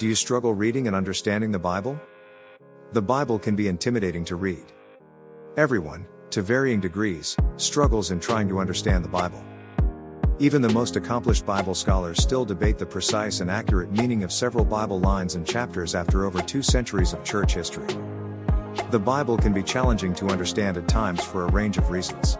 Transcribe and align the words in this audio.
Do 0.00 0.06
you 0.06 0.14
struggle 0.14 0.54
reading 0.54 0.86
and 0.86 0.96
understanding 0.96 1.52
the 1.52 1.58
Bible? 1.58 2.00
The 2.92 3.02
Bible 3.02 3.38
can 3.38 3.54
be 3.54 3.68
intimidating 3.68 4.24
to 4.24 4.36
read. 4.36 4.72
Everyone, 5.58 6.06
to 6.30 6.40
varying 6.40 6.80
degrees, 6.80 7.36
struggles 7.58 8.10
in 8.10 8.18
trying 8.18 8.48
to 8.48 8.60
understand 8.60 9.04
the 9.04 9.10
Bible. 9.10 9.44
Even 10.38 10.62
the 10.62 10.72
most 10.72 10.96
accomplished 10.96 11.44
Bible 11.44 11.74
scholars 11.74 12.22
still 12.22 12.46
debate 12.46 12.78
the 12.78 12.86
precise 12.86 13.40
and 13.40 13.50
accurate 13.50 13.92
meaning 13.92 14.22
of 14.22 14.32
several 14.32 14.64
Bible 14.64 14.98
lines 14.98 15.34
and 15.34 15.46
chapters 15.46 15.94
after 15.94 16.24
over 16.24 16.40
two 16.40 16.62
centuries 16.62 17.12
of 17.12 17.22
church 17.22 17.52
history. 17.52 17.94
The 18.90 18.98
Bible 18.98 19.36
can 19.36 19.52
be 19.52 19.62
challenging 19.62 20.14
to 20.14 20.28
understand 20.28 20.78
at 20.78 20.88
times 20.88 21.22
for 21.22 21.44
a 21.44 21.52
range 21.52 21.76
of 21.76 21.90
reasons. 21.90 22.38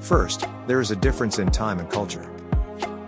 First, 0.00 0.44
there 0.66 0.82
is 0.82 0.90
a 0.90 0.96
difference 0.96 1.38
in 1.38 1.50
time 1.50 1.78
and 1.78 1.88
culture. 1.88 2.30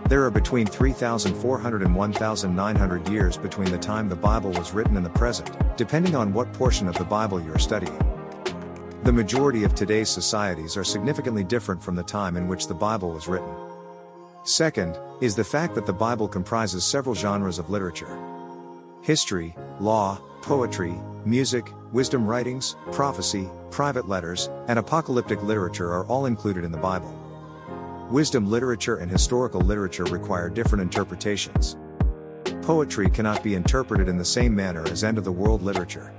There 0.07 0.23
are 0.23 0.31
between 0.31 0.67
3,400 0.67 1.81
and 1.81 1.93
1,900 1.93 3.09
years 3.09 3.35
between 3.35 3.69
the 3.69 3.77
time 3.77 4.07
the 4.07 4.15
Bible 4.15 4.51
was 4.51 4.71
written 4.71 4.95
and 4.95 5.05
the 5.05 5.09
present, 5.09 5.51
depending 5.75 6.15
on 6.15 6.33
what 6.33 6.53
portion 6.53 6.87
of 6.87 6.97
the 6.97 7.03
Bible 7.03 7.41
you 7.41 7.53
are 7.53 7.59
studying. 7.59 7.97
The 9.03 9.11
majority 9.11 9.65
of 9.65 9.75
today's 9.75 10.07
societies 10.07 10.77
are 10.77 10.85
significantly 10.85 11.43
different 11.43 11.83
from 11.83 11.95
the 11.95 12.03
time 12.03 12.37
in 12.37 12.47
which 12.47 12.67
the 12.67 12.73
Bible 12.73 13.11
was 13.11 13.27
written. 13.27 13.53
Second, 14.45 14.97
is 15.19 15.35
the 15.35 15.43
fact 15.43 15.75
that 15.75 15.85
the 15.85 15.91
Bible 15.91 16.29
comprises 16.29 16.85
several 16.85 17.13
genres 17.13 17.59
of 17.59 17.69
literature 17.69 18.17
history, 19.01 19.53
law, 19.81 20.17
poetry, 20.41 20.95
music, 21.25 21.69
wisdom 21.91 22.25
writings, 22.25 22.77
prophecy, 22.93 23.49
private 23.71 24.07
letters, 24.07 24.49
and 24.69 24.79
apocalyptic 24.79 25.43
literature 25.43 25.91
are 25.91 26.05
all 26.05 26.27
included 26.27 26.63
in 26.63 26.71
the 26.71 26.77
Bible. 26.77 27.13
Wisdom 28.09 28.49
literature 28.49 28.95
and 28.95 29.11
historical 29.11 29.59
literature 29.59 30.05
require 30.05 30.49
different 30.49 30.81
interpretations. 30.81 31.75
Poetry 32.61 33.09
cannot 33.09 33.43
be 33.43 33.53
interpreted 33.53 34.07
in 34.07 34.17
the 34.17 34.23
same 34.23 34.55
manner 34.55 34.87
as 34.87 35.03
end 35.03 35.17
of 35.17 35.25
the 35.25 35.31
world 35.31 35.61
literature. 35.61 36.13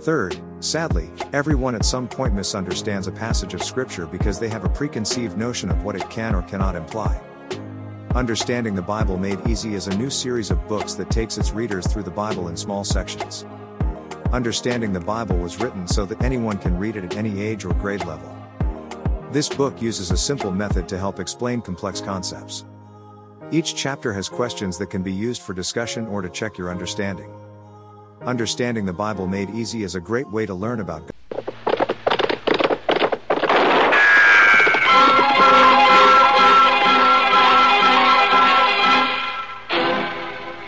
Third, 0.00 0.40
sadly, 0.60 1.10
everyone 1.34 1.74
at 1.74 1.84
some 1.84 2.08
point 2.08 2.32
misunderstands 2.32 3.08
a 3.08 3.12
passage 3.12 3.52
of 3.52 3.62
Scripture 3.62 4.06
because 4.06 4.40
they 4.40 4.48
have 4.48 4.64
a 4.64 4.70
preconceived 4.70 5.36
notion 5.36 5.70
of 5.70 5.84
what 5.84 5.96
it 5.96 6.08
can 6.08 6.34
or 6.34 6.40
cannot 6.42 6.76
imply. 6.76 7.20
Understanding 8.14 8.74
the 8.74 8.80
Bible 8.80 9.18
Made 9.18 9.46
Easy 9.46 9.74
is 9.74 9.88
a 9.88 9.98
new 9.98 10.08
series 10.08 10.50
of 10.50 10.66
books 10.66 10.94
that 10.94 11.10
takes 11.10 11.36
its 11.36 11.52
readers 11.52 11.86
through 11.86 12.04
the 12.04 12.10
Bible 12.10 12.48
in 12.48 12.56
small 12.56 12.84
sections. 12.84 13.44
Understanding 14.32 14.94
the 14.94 15.00
Bible 15.00 15.36
was 15.36 15.60
written 15.60 15.86
so 15.86 16.06
that 16.06 16.22
anyone 16.22 16.56
can 16.56 16.78
read 16.78 16.96
it 16.96 17.04
at 17.04 17.18
any 17.18 17.42
age 17.42 17.66
or 17.66 17.74
grade 17.74 18.06
level. 18.06 18.41
This 19.32 19.48
book 19.48 19.80
uses 19.80 20.10
a 20.10 20.16
simple 20.18 20.50
method 20.50 20.86
to 20.90 20.98
help 20.98 21.18
explain 21.18 21.62
complex 21.62 22.02
concepts. 22.02 22.66
Each 23.50 23.74
chapter 23.74 24.12
has 24.12 24.28
questions 24.28 24.76
that 24.76 24.90
can 24.90 25.02
be 25.02 25.10
used 25.10 25.40
for 25.40 25.54
discussion 25.54 26.06
or 26.08 26.20
to 26.20 26.28
check 26.28 26.58
your 26.58 26.70
understanding. 26.70 27.32
Understanding 28.20 28.84
the 28.84 28.92
Bible 28.92 29.26
Made 29.26 29.48
Easy 29.48 29.84
is 29.84 29.94
a 29.94 30.00
great 30.00 30.30
way 30.30 30.44
to 30.44 30.52
learn 30.52 30.80
about 30.80 31.06
God. 31.06 31.12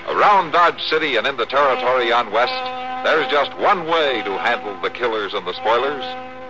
Around 0.08 0.52
Dodge 0.52 0.82
City 0.88 1.16
and 1.16 1.26
in 1.26 1.36
the 1.36 1.44
territory 1.44 2.12
on 2.12 2.32
West, 2.32 3.04
there's 3.04 3.30
just 3.30 3.54
one 3.58 3.86
way 3.86 4.22
to 4.24 4.38
handle 4.38 4.80
the 4.80 4.88
killers 4.88 5.34
and 5.34 5.46
the 5.46 5.52
spoilers, 5.52 6.04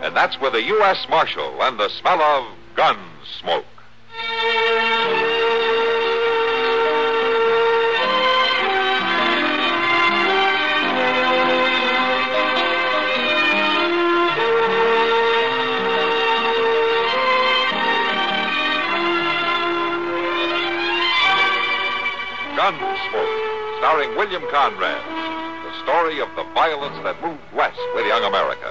and 0.05 0.15
that's 0.15 0.39
with 0.39 0.55
a 0.55 0.63
U.S. 0.63 1.07
Marshal 1.09 1.63
and 1.63 1.81
the 1.81 1.89
smell 1.89 2.21
of 2.21 2.47
gun 2.77 2.99
smoke. 3.41 3.65
Gunsmoke, 22.55 23.79
starring 23.79 24.17
William 24.17 24.43
Conrad. 24.51 25.03
The 25.65 25.83
story 25.83 26.21
of 26.21 26.29
the 26.37 26.45
violence 26.55 26.97
that 27.05 27.21
moved 27.23 27.41
west 27.55 27.79
with 27.95 28.07
young 28.07 28.25
America. 28.25 28.71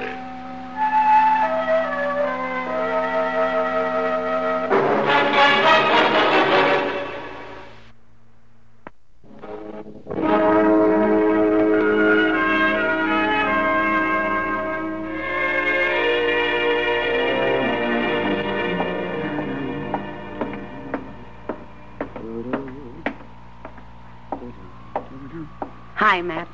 Hi, 26.01 26.19
Matt. 26.23 26.47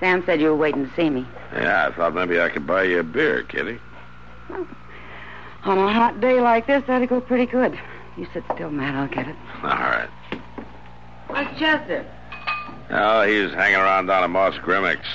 Sam 0.00 0.24
said 0.24 0.40
you 0.40 0.46
were 0.46 0.56
waiting 0.56 0.88
to 0.88 0.96
see 0.96 1.10
me. 1.10 1.26
Yeah, 1.52 1.86
I 1.86 1.94
thought 1.94 2.14
maybe 2.14 2.40
I 2.40 2.48
could 2.48 2.66
buy 2.66 2.84
you 2.84 3.00
a 3.00 3.02
beer, 3.02 3.42
Kitty. 3.42 3.78
On 5.64 5.78
a 5.78 5.92
hot 5.92 6.18
day 6.22 6.40
like 6.40 6.66
this, 6.66 6.82
that'd 6.86 7.10
go 7.10 7.20
pretty 7.20 7.44
good. 7.44 7.78
You 8.16 8.26
sit 8.32 8.42
still, 8.54 8.70
Matt. 8.70 8.94
I'll 8.94 9.06
get 9.06 9.28
it. 9.28 9.36
All 9.62 9.68
right. 9.68 10.08
Where's 11.28 11.58
Chester? 11.58 12.06
Oh, 12.88 13.20
he's 13.26 13.52
hanging 13.52 13.76
around 13.76 14.06
down 14.06 14.24
at 14.24 14.30
Moss 14.30 14.54
Grimmick's. 14.54 15.08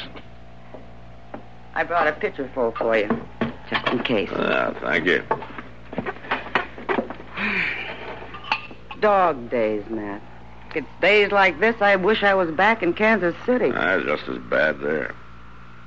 I 1.74 1.84
brought 1.84 2.06
a 2.06 2.12
pitcher 2.12 2.52
full 2.54 2.72
for 2.74 2.96
you, 2.96 3.10
just 3.68 3.88
in 3.88 4.04
case. 4.04 4.30
Yeah, 4.32 4.80
thank 4.80 5.08
you. 5.08 5.24
Dog 9.00 9.50
days, 9.50 9.84
Matt. 9.90 10.22
It's 10.76 10.88
days 11.02 11.32
like 11.32 11.60
this 11.60 11.76
I 11.82 11.96
wish 11.96 12.24
I 12.24 12.34
was 12.34 12.52
back 12.52 12.84
in 12.84 12.94
Kansas 12.94 13.36
City. 13.46 13.72
Ah, 13.74 14.00
just 14.00 14.28
as 14.28 14.38
bad 14.38 14.80
there. 14.80 15.16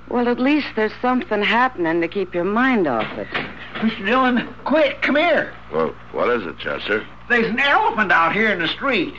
Well, 0.08 0.28
at 0.28 0.40
least 0.40 0.66
there's 0.76 0.92
something 1.00 1.42
happening 1.42 2.00
to 2.00 2.08
keep 2.08 2.34
your 2.34 2.44
mind 2.44 2.86
off 2.86 3.10
it. 3.16 3.28
Mr. 3.76 4.04
Dillon, 4.04 4.54
quick, 4.64 5.00
come 5.00 5.16
here. 5.16 5.54
Well, 5.72 5.94
what 6.12 6.28
is 6.28 6.46
it, 6.46 6.58
Chester? 6.58 7.06
There's 7.28 7.46
an 7.46 7.60
elephant 7.60 8.12
out 8.12 8.34
here 8.34 8.50
in 8.50 8.58
the 8.58 8.68
street. 8.68 9.14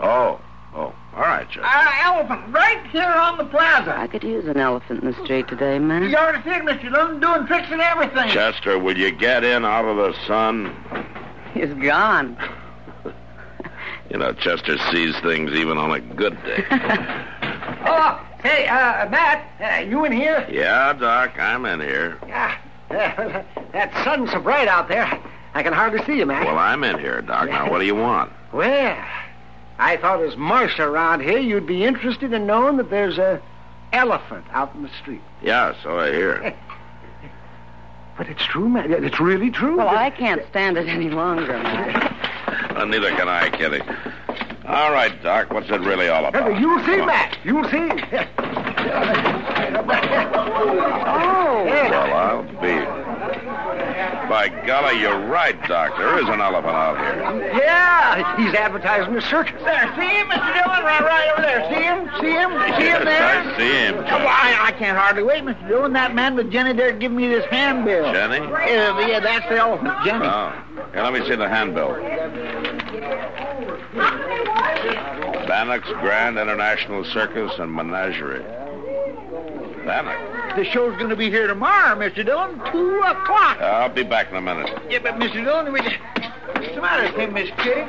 Oh, 0.00 0.40
oh, 0.74 0.92
all 1.14 1.22
right, 1.22 1.48
Chester. 1.48 1.64
An 1.64 1.88
elephant 2.02 2.52
right 2.52 2.84
here 2.88 3.10
on 3.10 3.38
the 3.38 3.44
plaza. 3.44 3.96
I 3.96 4.06
could 4.06 4.24
use 4.24 4.46
an 4.46 4.58
elephant 4.58 5.02
in 5.02 5.12
the 5.12 5.24
street 5.24 5.48
today, 5.48 5.78
man. 5.78 6.02
You 6.10 6.16
already 6.16 6.42
see 6.42 6.58
Mr. 6.58 6.92
Dillon, 6.92 7.20
doing 7.20 7.46
tricks 7.46 7.68
and 7.70 7.80
everything. 7.80 8.28
Chester, 8.30 8.78
will 8.78 8.98
you 8.98 9.12
get 9.12 9.44
in 9.44 9.64
out 9.64 9.84
of 9.84 9.96
the 9.96 10.14
sun? 10.26 10.74
He's 11.54 11.72
gone. 11.74 12.36
You 14.12 14.18
know, 14.18 14.34
Chester 14.34 14.76
sees 14.92 15.18
things 15.20 15.52
even 15.52 15.78
on 15.78 15.90
a 15.90 16.00
good 16.00 16.36
day. 16.44 16.64
Oh, 17.84 18.24
hey, 18.44 18.68
uh, 18.68 19.08
Matt, 19.10 19.44
uh, 19.60 19.82
you 19.82 20.04
in 20.04 20.12
here? 20.12 20.46
yeah, 20.48 20.92
Doc, 20.92 21.36
I'm 21.36 21.66
in 21.66 21.80
here. 21.80 22.16
Yeah. 22.28 22.56
Uh, 22.90 23.42
that 23.72 23.92
sun's 24.04 24.30
so 24.30 24.40
bright 24.40 24.68
out 24.68 24.86
there, 24.86 25.20
I 25.54 25.64
can 25.64 25.72
hardly 25.72 26.02
see 26.04 26.18
you, 26.18 26.24
Matt. 26.26 26.46
Well, 26.46 26.58
I'm 26.58 26.84
in 26.84 27.00
here, 27.00 27.20
Doc. 27.22 27.48
Now, 27.48 27.68
what 27.68 27.80
do 27.80 27.84
you 27.84 27.96
want? 27.96 28.32
Well, 28.52 29.04
I 29.78 29.96
thought 29.96 30.22
as 30.22 30.36
marshal 30.36 30.84
around 30.84 31.20
here, 31.22 31.38
you'd 31.38 31.66
be 31.66 31.84
interested 31.84 32.32
in 32.32 32.46
knowing 32.46 32.76
that 32.76 32.90
there's 32.90 33.16
a 33.18 33.40
elephant 33.92 34.44
out 34.52 34.74
in 34.74 34.82
the 34.82 34.90
street. 35.00 35.22
Yeah, 35.42 35.74
so 35.82 35.98
I 35.98 36.12
hear. 36.12 36.54
But 38.18 38.28
it's 38.28 38.44
true, 38.44 38.68
Matt. 38.68 38.90
It's 38.90 39.18
really 39.18 39.50
true. 39.50 39.78
Well, 39.78 39.88
I 39.88 40.10
can't 40.10 40.42
stand 40.50 40.76
it 40.76 40.86
any 40.86 41.08
longer, 41.08 41.58
Matt. 41.58 42.11
Uh, 42.76 42.84
neither 42.84 43.10
can 43.10 43.28
I, 43.28 43.50
Kitty. 43.50 43.80
All 44.66 44.92
right, 44.92 45.20
Doc. 45.22 45.52
What's 45.52 45.68
it 45.70 45.80
really 45.80 46.08
all 46.08 46.24
about? 46.26 46.58
You'll 46.60 46.78
see, 46.84 46.96
Matt. 47.04 47.36
You'll 47.44 47.64
see. 47.64 47.88
oh. 50.34 51.64
Well, 51.90 52.14
I'll 52.14 52.42
be. 52.60 53.12
By 54.28 54.48
golly, 54.66 55.00
you're 55.00 55.18
right, 55.28 55.60
Doc. 55.68 55.96
There 55.98 56.18
is 56.22 56.28
an 56.28 56.40
elephant 56.40 56.74
out 56.74 56.96
here. 56.98 57.52
Yeah, 57.60 58.36
he's 58.38 58.54
advertising 58.54 59.12
the 59.14 59.20
circus. 59.20 59.60
There, 59.62 59.92
see 59.98 60.08
him, 60.08 60.28
Mr. 60.28 60.54
Dillon, 60.54 60.82
right, 60.84 61.02
right 61.02 61.28
over 61.32 61.42
there. 61.42 61.68
See 61.68 61.82
him? 61.82 62.08
See 62.20 62.30
him? 62.32 62.50
See 62.80 62.88
him 62.88 63.04
there? 63.04 63.22
I 63.22 63.56
see 63.58 63.72
him, 63.72 63.96
Oh, 63.98 64.02
Johnny. 64.08 64.24
Well, 64.82 64.90
I, 64.90 64.94
I 64.94 64.94
can't 64.94 64.98
hardly 64.98 65.22
wait, 65.22 65.44
Mr. 65.44 65.68
Dillon. 65.68 65.92
That 65.92 66.14
man 66.14 66.34
with 66.34 66.50
Jenny 66.50 66.72
there 66.72 66.92
giving 66.92 67.16
me 67.16 67.28
this 67.28 67.44
handbill. 67.46 68.12
Jenny? 68.12 68.38
Yeah, 68.38 69.06
yeah, 69.06 69.20
that's 69.20 69.48
the 69.48 69.56
elephant, 69.58 69.94
Jenny. 70.04 70.26
Oh. 70.26 70.52
Here, 70.92 71.02
let 71.02 71.12
me 71.12 71.20
see 71.28 71.36
the 71.36 71.48
handbill. 71.48 71.94
Bannock's 75.46 75.88
Grand 76.00 76.38
International 76.38 77.04
Circus 77.04 77.52
and 77.58 77.72
Menagerie. 77.72 78.42
Bannock. 79.84 80.56
The 80.56 80.64
show's 80.64 80.96
going 80.98 81.10
to 81.10 81.16
be 81.16 81.30
here 81.30 81.46
tomorrow, 81.46 81.98
Mr. 81.98 82.24
Dillon, 82.24 82.60
2 82.70 82.98
o'clock. 82.98 83.58
Uh, 83.60 83.64
I'll 83.64 83.88
be 83.88 84.02
back 84.02 84.30
in 84.30 84.36
a 84.36 84.40
minute. 84.40 84.70
Yeah, 84.90 84.98
but 85.02 85.14
Mr. 85.14 85.42
Dillon, 85.44 85.72
we... 85.72 85.80
what's 85.80 86.74
the 86.74 86.80
matter 86.80 87.04
with 87.04 87.16
him, 87.16 87.32
Miss 87.32 87.50
Kitty? 87.58 87.88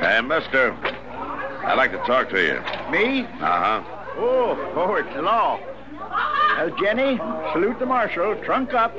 Hey, 0.00 0.20
mister. 0.22 0.76
I'd 1.70 1.76
like 1.76 1.92
to 1.92 1.98
talk 1.98 2.28
to 2.30 2.42
you. 2.42 2.60
Me? 2.90 3.22
Uh-huh. 3.22 3.84
Oh, 4.16 4.72
oh, 4.74 4.96
it's 4.96 5.14
the 5.14 5.22
law. 5.22 5.60
Well, 5.92 6.76
Jenny, 6.82 7.16
salute 7.52 7.78
the 7.78 7.86
marshal. 7.86 8.34
Trunk 8.42 8.74
up. 8.74 8.92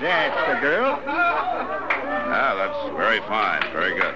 That's 0.00 0.48
the 0.48 0.60
girl. 0.62 0.98
Ah, 1.06 2.54
that's 2.56 2.96
very 2.96 3.20
fine. 3.28 3.60
Very 3.70 4.00
good. 4.00 4.14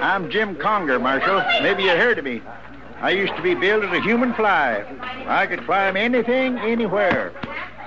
I'm 0.00 0.30
Jim 0.30 0.54
Conger, 0.54 1.00
Marshal. 1.00 1.42
Maybe 1.60 1.82
you 1.82 1.90
heard 1.90 2.20
of 2.20 2.24
me. 2.24 2.40
I 3.00 3.10
used 3.10 3.34
to 3.34 3.42
be 3.42 3.56
billed 3.56 3.84
as 3.84 3.92
a 3.92 4.00
human 4.00 4.32
fly. 4.34 4.84
I 5.26 5.48
could 5.48 5.64
climb 5.66 5.96
anything, 5.96 6.56
anywhere. 6.58 7.32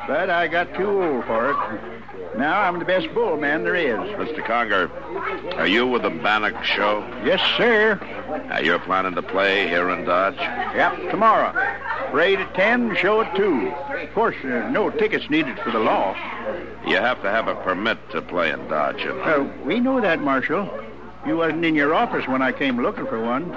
But 0.07 0.29
I 0.29 0.47
got 0.47 0.73
too 0.75 1.01
old 1.01 1.25
for 1.25 1.51
it. 1.51 2.37
Now 2.37 2.61
I'm 2.61 2.79
the 2.79 2.85
best 2.85 3.13
bull 3.13 3.37
man 3.37 3.63
there 3.63 3.75
is. 3.75 3.97
Mr. 3.97 4.43
Conger, 4.45 4.89
are 5.55 5.67
you 5.67 5.87
with 5.87 6.01
the 6.01 6.09
Bannock 6.09 6.63
show? 6.63 6.99
Yes, 7.23 7.39
sir. 7.57 7.99
Uh, 8.51 8.59
you're 8.59 8.79
planning 8.79 9.13
to 9.15 9.21
play 9.21 9.67
here 9.67 9.89
in 9.89 10.03
Dodge? 10.05 10.37
Yep, 10.37 11.11
tomorrow. 11.11 11.53
Parade 12.09 12.39
at 12.39 12.53
10, 12.53 12.95
show 12.97 13.21
at 13.21 13.35
2. 13.35 13.67
Of 13.67 14.13
course, 14.13 14.35
uh, 14.43 14.69
no 14.71 14.89
tickets 14.89 15.29
needed 15.29 15.59
for 15.59 15.71
the 15.71 15.79
law. 15.79 16.15
You 16.85 16.97
have 16.97 17.21
to 17.21 17.29
have 17.29 17.47
a 17.47 17.55
permit 17.55 17.97
to 18.11 18.21
play 18.21 18.51
in 18.51 18.67
Dodge, 18.67 19.01
you 19.01 19.13
know. 19.13 19.21
Uh, 19.21 19.63
we 19.63 19.79
know 19.79 20.01
that, 20.01 20.19
Marshal. 20.19 20.69
You 21.25 21.37
wasn't 21.37 21.63
in 21.63 21.75
your 21.75 21.93
office 21.93 22.27
when 22.27 22.41
I 22.41 22.51
came 22.51 22.81
looking 22.81 23.05
for 23.05 23.23
one. 23.23 23.51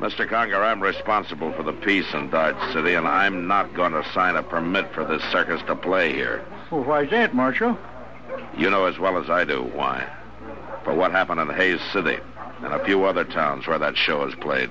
Mr. 0.00 0.26
Conger, 0.26 0.64
I'm 0.64 0.82
responsible 0.82 1.52
for 1.52 1.62
the 1.62 1.74
peace 1.74 2.06
in 2.14 2.30
Dodge 2.30 2.72
City, 2.72 2.94
and 2.94 3.06
I'm 3.06 3.46
not 3.46 3.74
going 3.74 3.92
to 3.92 4.02
sign 4.14 4.34
a 4.34 4.42
permit 4.42 4.90
for 4.94 5.04
this 5.04 5.22
circus 5.24 5.60
to 5.66 5.76
play 5.76 6.10
here. 6.14 6.42
Well, 6.70 6.84
why's 6.84 7.10
that, 7.10 7.34
Marshal? 7.34 7.76
You 8.56 8.70
know 8.70 8.86
as 8.86 8.98
well 8.98 9.18
as 9.18 9.28
I 9.28 9.44
do 9.44 9.62
why. 9.62 10.10
For 10.84 10.94
what 10.94 11.12
happened 11.12 11.40
in 11.42 11.50
Hays 11.50 11.82
City 11.92 12.16
and 12.62 12.72
a 12.72 12.82
few 12.82 13.04
other 13.04 13.24
towns 13.24 13.66
where 13.66 13.78
that 13.78 13.94
show 13.94 14.24
is 14.26 14.34
played. 14.36 14.70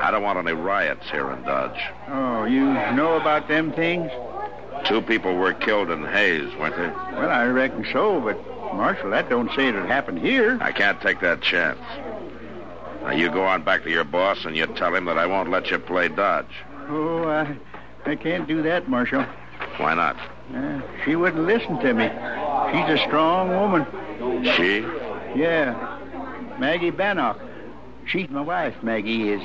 I 0.00 0.10
don't 0.10 0.24
want 0.24 0.38
any 0.38 0.60
riots 0.60 1.08
here 1.08 1.30
in 1.30 1.42
Dodge. 1.44 1.80
Oh, 2.08 2.44
you 2.46 2.64
know 2.64 3.14
about 3.14 3.46
them 3.46 3.72
things? 3.72 4.10
Two 4.86 5.02
people 5.02 5.36
were 5.36 5.54
killed 5.54 5.88
in 5.88 6.04
Hays, 6.04 6.52
weren't 6.56 6.76
they? 6.76 6.88
Well, 7.16 7.30
I 7.30 7.46
reckon 7.46 7.86
so, 7.92 8.20
but, 8.20 8.44
Marshal, 8.74 9.10
that 9.10 9.30
don't 9.30 9.54
say 9.54 9.68
it 9.68 9.74
happened 9.86 10.18
here. 10.18 10.58
I 10.60 10.72
can't 10.72 11.00
take 11.00 11.20
that 11.20 11.42
chance. 11.42 11.78
Now, 13.06 13.12
you 13.12 13.30
go 13.30 13.44
on 13.44 13.62
back 13.62 13.84
to 13.84 13.90
your 13.90 14.02
boss 14.02 14.44
and 14.44 14.56
you 14.56 14.66
tell 14.66 14.92
him 14.92 15.04
that 15.04 15.16
I 15.16 15.26
won't 15.26 15.48
let 15.48 15.70
you 15.70 15.78
play 15.78 16.08
Dodge. 16.08 16.50
Oh, 16.88 17.28
I, 17.28 17.56
I 18.04 18.16
can't 18.16 18.48
do 18.48 18.62
that, 18.62 18.88
Marshal. 18.88 19.24
Why 19.76 19.94
not? 19.94 20.16
Uh, 20.52 20.80
she 21.04 21.14
wouldn't 21.14 21.44
listen 21.44 21.78
to 21.78 21.94
me. 21.94 22.08
She's 22.08 23.00
a 23.00 23.04
strong 23.06 23.50
woman. 23.50 23.86
She? 24.56 24.78
Yeah, 25.38 26.00
Maggie 26.58 26.90
Bannock. 26.90 27.38
She's 28.06 28.28
my 28.28 28.40
wife, 28.40 28.74
Maggie 28.82 29.30
is. 29.30 29.42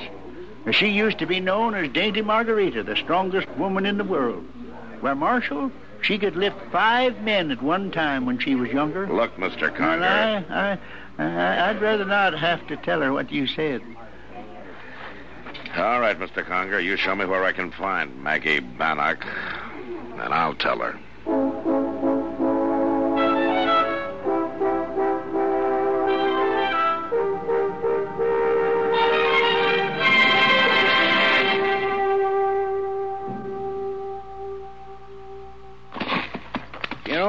She 0.72 0.88
used 0.88 1.20
to 1.20 1.26
be 1.26 1.38
known 1.38 1.74
as 1.74 1.88
Dainty 1.92 2.20
Margarita, 2.20 2.82
the 2.82 2.96
strongest 2.96 3.48
woman 3.50 3.86
in 3.86 3.96
the 3.96 4.04
world. 4.04 4.44
Well, 5.02 5.14
Marshal, 5.14 5.70
she 6.02 6.18
could 6.18 6.36
lift 6.36 6.56
five 6.70 7.22
men 7.22 7.50
at 7.50 7.62
one 7.62 7.90
time 7.90 8.26
when 8.26 8.38
she 8.38 8.54
was 8.54 8.70
younger. 8.70 9.06
Look, 9.06 9.36
Mr. 9.36 9.74
Conger. 9.74 10.04
I, 10.04 10.44
I, 10.48 10.78
I, 11.18 11.70
I'd 11.70 11.80
rather 11.80 12.04
not 12.04 12.38
have 12.38 12.66
to 12.66 12.76
tell 12.76 13.00
her 13.00 13.12
what 13.12 13.30
you 13.30 13.46
said. 13.46 13.82
All 15.76 16.00
right, 16.00 16.18
Mr. 16.18 16.44
Conger, 16.44 16.80
you 16.80 16.96
show 16.96 17.14
me 17.14 17.24
where 17.24 17.44
I 17.44 17.52
can 17.52 17.70
find 17.70 18.22
Maggie 18.22 18.60
Bannock, 18.60 19.24
and 20.18 20.34
I'll 20.34 20.54
tell 20.54 20.78
her. 20.80 20.98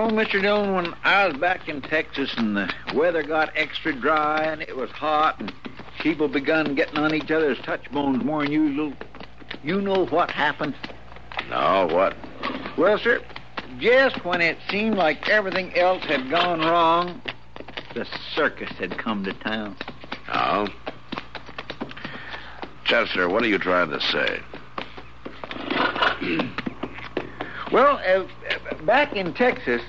You 0.04 0.10
Mr. 0.10 0.42
Dillon, 0.42 0.74
when 0.74 0.94
I 1.06 1.30
was 1.30 1.38
back 1.38 1.70
in 1.70 1.82
Texas 1.82 2.34
and 2.36 2.58
the 2.58 2.70
weather 2.94 3.24
got 3.24 3.54
extra 3.56 3.94
dry 3.94 4.44
and 4.44 4.62
it 4.62 4.76
was 4.76 4.90
hot 4.90 5.40
and 5.40 5.54
people 6.00 6.28
begun 6.28 6.76
getting 6.76 6.98
on 6.98 7.16
each 7.16 7.32
other's 7.32 7.58
touch 7.60 7.90
bones 7.90 8.22
more 8.22 8.44
than 8.44 8.52
usual, 8.52 8.92
you 9.64 9.80
know 9.80 10.06
what 10.08 10.30
happened? 10.30 10.76
No, 11.50 11.88
what? 11.90 12.18
Well, 12.78 12.98
sir, 12.98 13.22
just 13.80 14.26
when 14.26 14.42
it 14.42 14.58
seemed 14.70 14.98
like 14.98 15.30
everything 15.30 15.74
else 15.78 16.04
had 16.04 16.30
gone 16.30 16.60
wrong, 16.60 17.22
the 17.94 18.06
circus 18.36 18.72
had 18.72 18.98
come 18.98 19.24
to 19.24 19.32
town. 19.32 19.78
Oh? 20.34 20.68
Chester, 22.84 23.30
what 23.30 23.42
are 23.42 23.48
you 23.48 23.58
trying 23.58 23.90
to 23.90 24.02
say? 24.02 24.42
Well, 27.74 28.00
uh, 28.06 28.28
back 28.86 29.16
in 29.16 29.34
Texas, 29.34 29.82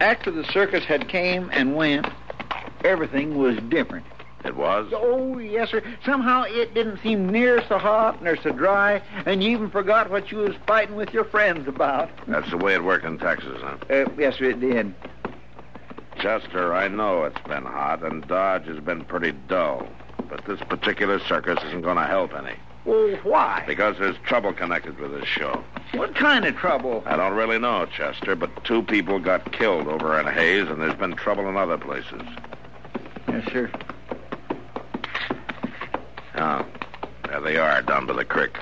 after 0.00 0.30
the 0.30 0.44
circus 0.44 0.84
had 0.84 1.08
came 1.08 1.50
and 1.52 1.74
went, 1.74 2.06
everything 2.84 3.36
was 3.38 3.56
different. 3.68 4.06
It 4.44 4.56
was? 4.56 4.92
Oh, 4.92 5.38
yes, 5.38 5.70
sir. 5.70 5.82
Somehow 6.04 6.44
it 6.46 6.74
didn't 6.74 7.00
seem 7.02 7.30
near 7.30 7.66
so 7.66 7.78
hot 7.78 8.22
nor 8.22 8.36
so 8.36 8.50
dry, 8.50 9.00
and 9.24 9.42
you 9.42 9.50
even 9.52 9.70
forgot 9.70 10.10
what 10.10 10.30
you 10.30 10.38
was 10.38 10.54
fighting 10.66 10.96
with 10.96 11.14
your 11.14 11.24
friends 11.24 11.66
about. 11.66 12.10
That's 12.26 12.50
the 12.50 12.58
way 12.58 12.74
it 12.74 12.84
worked 12.84 13.06
in 13.06 13.18
Texas, 13.18 13.58
huh? 13.62 13.76
Uh, 13.88 14.04
yes, 14.18 14.36
sir, 14.36 14.50
it 14.50 14.60
did. 14.60 14.94
Chester, 16.18 16.74
I 16.74 16.88
know 16.88 17.24
it's 17.24 17.40
been 17.48 17.64
hot, 17.64 18.02
and 18.02 18.26
Dodge 18.28 18.66
has 18.66 18.80
been 18.80 19.04
pretty 19.04 19.32
dull. 19.48 19.88
But 20.28 20.44
this 20.44 20.60
particular 20.60 21.20
circus 21.20 21.62
isn't 21.64 21.82
going 21.82 21.96
to 21.96 22.06
help 22.06 22.34
any. 22.34 22.54
Well, 22.84 23.16
why? 23.22 23.64
Because 23.66 23.96
there's 23.98 24.16
trouble 24.24 24.52
connected 24.52 24.98
with 24.98 25.12
this 25.12 25.26
show. 25.26 25.64
What 25.94 26.14
kind 26.14 26.44
of 26.44 26.56
trouble? 26.56 27.02
I 27.06 27.16
don't 27.16 27.34
really 27.34 27.58
know, 27.58 27.86
Chester, 27.86 28.36
but 28.36 28.64
two 28.64 28.82
people 28.82 29.18
got 29.18 29.52
killed 29.52 29.88
over 29.88 30.18
in 30.20 30.26
Hays, 30.26 30.68
and 30.68 30.80
there's 30.80 30.94
been 30.94 31.14
trouble 31.14 31.48
in 31.48 31.56
other 31.56 31.78
places. 31.78 32.22
Yes, 33.28 33.44
sir. 33.52 33.70
Oh, 36.36 36.66
there 37.26 37.40
they 37.40 37.56
are, 37.56 37.80
down 37.82 38.06
by 38.06 38.12
the 38.14 38.24
creek. 38.24 38.58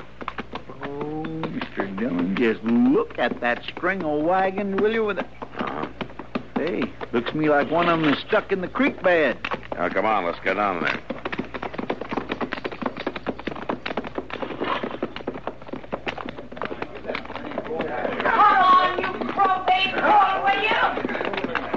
Oh, 0.82 1.24
Mr. 1.24 1.96
Dillon, 1.98 2.36
just 2.36 2.62
look 2.62 3.18
at 3.18 3.40
that 3.40 3.64
string 3.64 4.04
of 4.04 4.22
wagon, 4.22 4.76
will 4.76 4.92
you? 4.92 5.04
With 5.04 5.18
a... 5.18 5.24
Uh-huh. 5.24 5.86
Hey, 6.54 6.92
looks 7.12 7.30
to 7.32 7.36
me 7.36 7.48
like 7.48 7.70
one 7.72 7.88
of 7.88 8.00
them 8.00 8.12
is 8.12 8.20
stuck 8.20 8.52
in 8.52 8.60
the 8.60 8.68
creek 8.68 9.02
bed. 9.02 9.36
Now, 9.74 9.88
come 9.88 10.04
on, 10.04 10.24
let's 10.24 10.38
get 10.44 10.54
down 10.54 10.80
there. 10.84 11.00
Come 18.22 18.38
on, 18.38 19.00
you 19.00 19.08
probate 19.32 19.94
boy, 19.96 20.34
will 20.44 20.62
you? 20.62 20.82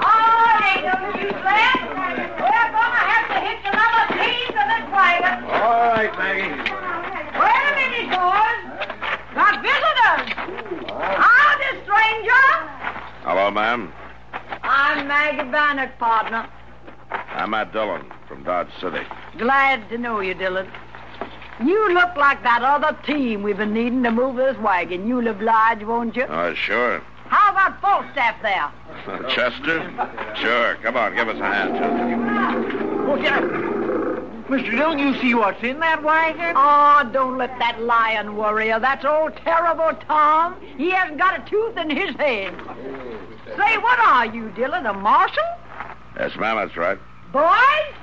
Oh, 0.05 0.61
ain't 0.61 0.85
no 0.85 0.93
use 1.19 1.41
left. 1.41 1.81
We're 2.37 2.69
gonna 2.75 3.01
have 3.09 3.25
to 3.31 3.37
hitch 3.41 3.65
another 3.65 4.05
team 4.13 4.45
to 4.53 4.61
this 4.69 4.85
wagon. 4.91 5.35
All 5.49 5.81
right, 5.89 6.13
Maggie. 6.19 6.53
Wait 7.39 7.63
a 7.65 7.73
minute, 7.73 8.09
boys. 8.13 8.61
Got 9.33 9.53
visitors. 9.63 10.27
Howdy, 10.91 11.69
stranger. 11.83 12.45
Hello, 13.23 13.49
ma'am. 13.49 13.91
I'm 14.61 15.07
Maggie 15.85 15.99
Bannock, 15.99 15.99
partner. 15.99 16.49
I'm 17.11 17.51
Matt 17.51 17.71
Dillon 17.71 18.05
from 18.27 18.43
Dodge 18.43 18.69
City. 18.81 19.01
Glad 19.37 19.87
to 19.89 19.97
know 19.97 20.19
you, 20.19 20.33
Dillon. 20.33 20.67
You 21.63 21.93
look 21.93 22.15
like 22.15 22.43
that 22.43 22.63
other 22.63 22.97
team 23.05 23.43
we've 23.43 23.57
been 23.57 23.73
needing 23.73 24.03
to 24.03 24.11
move 24.11 24.35
this 24.35 24.57
wagon. 24.57 25.07
You'll 25.07 25.27
oblige, 25.27 25.83
won't 25.83 26.15
you? 26.15 26.25
Oh, 26.27 26.53
sure. 26.53 27.01
How 27.27 27.51
about 27.51 27.81
Fulton? 27.81 28.11
staff 28.11 28.41
there. 28.41 28.71
Uh, 29.07 29.29
Chester? 29.29 29.79
Sure. 30.35 30.75
Come 30.81 30.97
on, 30.97 31.15
give 31.15 31.27
us 31.27 31.37
a 31.37 31.43
hand, 31.43 31.73
Chester. 31.73 33.09
Oh, 33.09 33.15
yeah. 33.15 33.41
Mr. 34.49 34.71
Dillon, 34.71 34.99
you 34.99 35.19
see 35.21 35.33
what's 35.33 35.63
in 35.63 35.79
that 35.79 36.03
wagon? 36.03 36.53
Oh, 36.55 37.09
don't 37.11 37.37
let 37.37 37.57
that 37.59 37.81
lion 37.81 38.35
worry 38.35 38.67
you. 38.67 38.79
That's 38.79 39.05
old 39.05 39.35
terrible 39.37 39.97
Tom. 40.07 40.55
He 40.77 40.91
hasn't 40.91 41.17
got 41.17 41.39
a 41.39 41.49
tooth 41.49 41.77
in 41.77 41.89
his 41.89 42.15
head. 42.15 42.53
Say, 43.57 43.77
what 43.77 43.99
are 43.99 44.25
you, 44.25 44.49
Dillon, 44.49 44.85
a 44.85 44.93
marshal? 44.93 45.43
Yes, 46.17 46.35
ma'am, 46.37 46.55
that's 46.55 46.77
right. 46.77 46.97
Boys, 47.33 47.93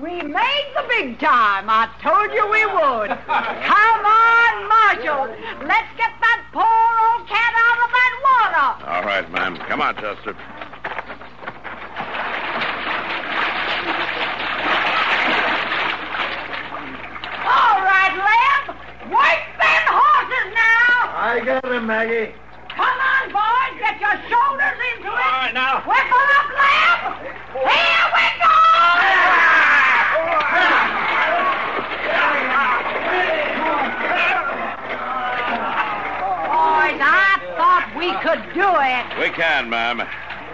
we 0.00 0.22
made 0.22 0.68
the 0.76 0.84
big 0.88 1.18
time. 1.18 1.66
I 1.68 1.88
told 2.00 2.30
you 2.30 2.46
we 2.46 2.64
would. 2.66 3.10
Come 3.26 4.02
on, 4.06 4.68
Marshal. 4.68 5.26
Let's 5.66 5.90
get 5.96 6.12
that 6.20 6.46
poor 6.52 6.62
old 6.62 7.26
cat 7.26 7.54
out 7.58 7.78
of 7.82 7.90
that 7.90 8.12
water. 8.22 8.68
All 8.86 9.02
right, 9.02 9.30
ma'am. 9.32 9.56
Come 9.68 9.80
on, 9.80 9.94
Chester. 9.96 10.36
All 17.42 17.78
right, 17.82 18.14
Lem. 18.14 18.76
Work 19.10 19.42
them 19.58 19.84
horses 19.90 20.48
now. 20.54 21.18
I 21.18 21.42
got 21.44 21.64
him, 21.64 21.86
Maggie. 21.86 22.32
Come 22.68 22.86
on, 22.86 23.32
boys. 23.32 23.80
Get 23.80 23.98
your 23.98 24.14
shoulders 24.30 24.78
into 24.94 25.08
it. 25.08 25.18
All 25.18 25.40
right, 25.42 25.54
now. 25.54 25.82
Whipple 25.82 26.15
do 38.54 38.68
it. 38.80 39.04
We 39.20 39.30
can, 39.30 39.68
ma'am. 39.70 40.02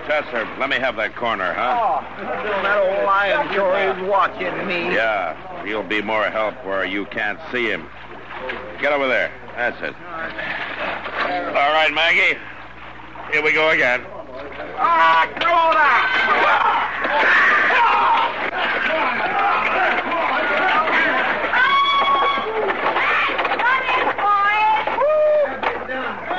Chester, 0.06 0.48
let 0.58 0.68
me 0.68 0.76
have 0.76 0.96
that 0.96 1.14
corner, 1.14 1.52
huh? 1.52 1.78
Oh, 1.78 2.00
that 2.62 2.78
old 2.82 3.04
lion 3.04 3.52
sure 3.54 3.78
is 3.78 4.10
watching 4.10 4.66
me. 4.66 4.94
Yeah, 4.94 5.36
he'll 5.64 5.84
be 5.84 6.02
more 6.02 6.24
help 6.24 6.54
where 6.64 6.84
you 6.84 7.06
can't 7.06 7.38
see 7.52 7.70
him. 7.70 7.88
Get 8.80 8.92
over 8.92 9.06
there. 9.06 9.30
That's 9.54 9.80
it. 9.80 9.94
All 11.54 11.72
right, 11.72 11.92
Maggie. 11.94 12.36
Here 13.30 13.42
we 13.42 13.52
go 13.52 13.70
again. 13.70 14.04
Ah, 14.76 15.30
come 15.38 15.52
on 15.52 15.76
in, 15.76 16.12
boys. 16.26 16.82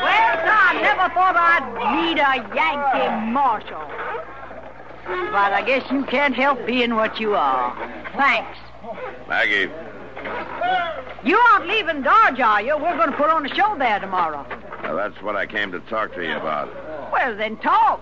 Well, 0.03 0.39
I 0.51 0.77
never 0.81 1.02
thought 1.13 1.35
I'd 1.35 1.65
meet 1.95 2.19
a 2.19 2.55
Yankee 2.55 3.31
marshal. 3.31 3.81
But 5.05 5.53
I 5.53 5.63
guess 5.65 5.89
you 5.91 6.03
can't 6.05 6.33
help 6.35 6.65
being 6.65 6.95
what 6.95 7.19
you 7.19 7.35
are. 7.35 7.75
Thanks. 8.15 8.57
Maggie, 9.27 9.69
You 11.25 11.37
aren't 11.51 11.67
leaving 11.67 12.01
Dodge, 12.03 12.39
are 12.39 12.61
you? 12.61 12.77
We're 12.77 12.95
going 12.97 13.11
to 13.11 13.17
put 13.17 13.29
on 13.29 13.45
a 13.45 13.53
show 13.55 13.75
there 13.77 13.99
tomorrow. 13.99 14.45
now 14.83 14.95
that's 14.95 15.21
what 15.21 15.35
I 15.35 15.45
came 15.45 15.71
to 15.71 15.79
talk 15.81 16.13
to 16.15 16.23
you 16.23 16.35
about. 16.35 16.69
Well, 17.11 17.35
then 17.35 17.57
talk. 17.57 18.01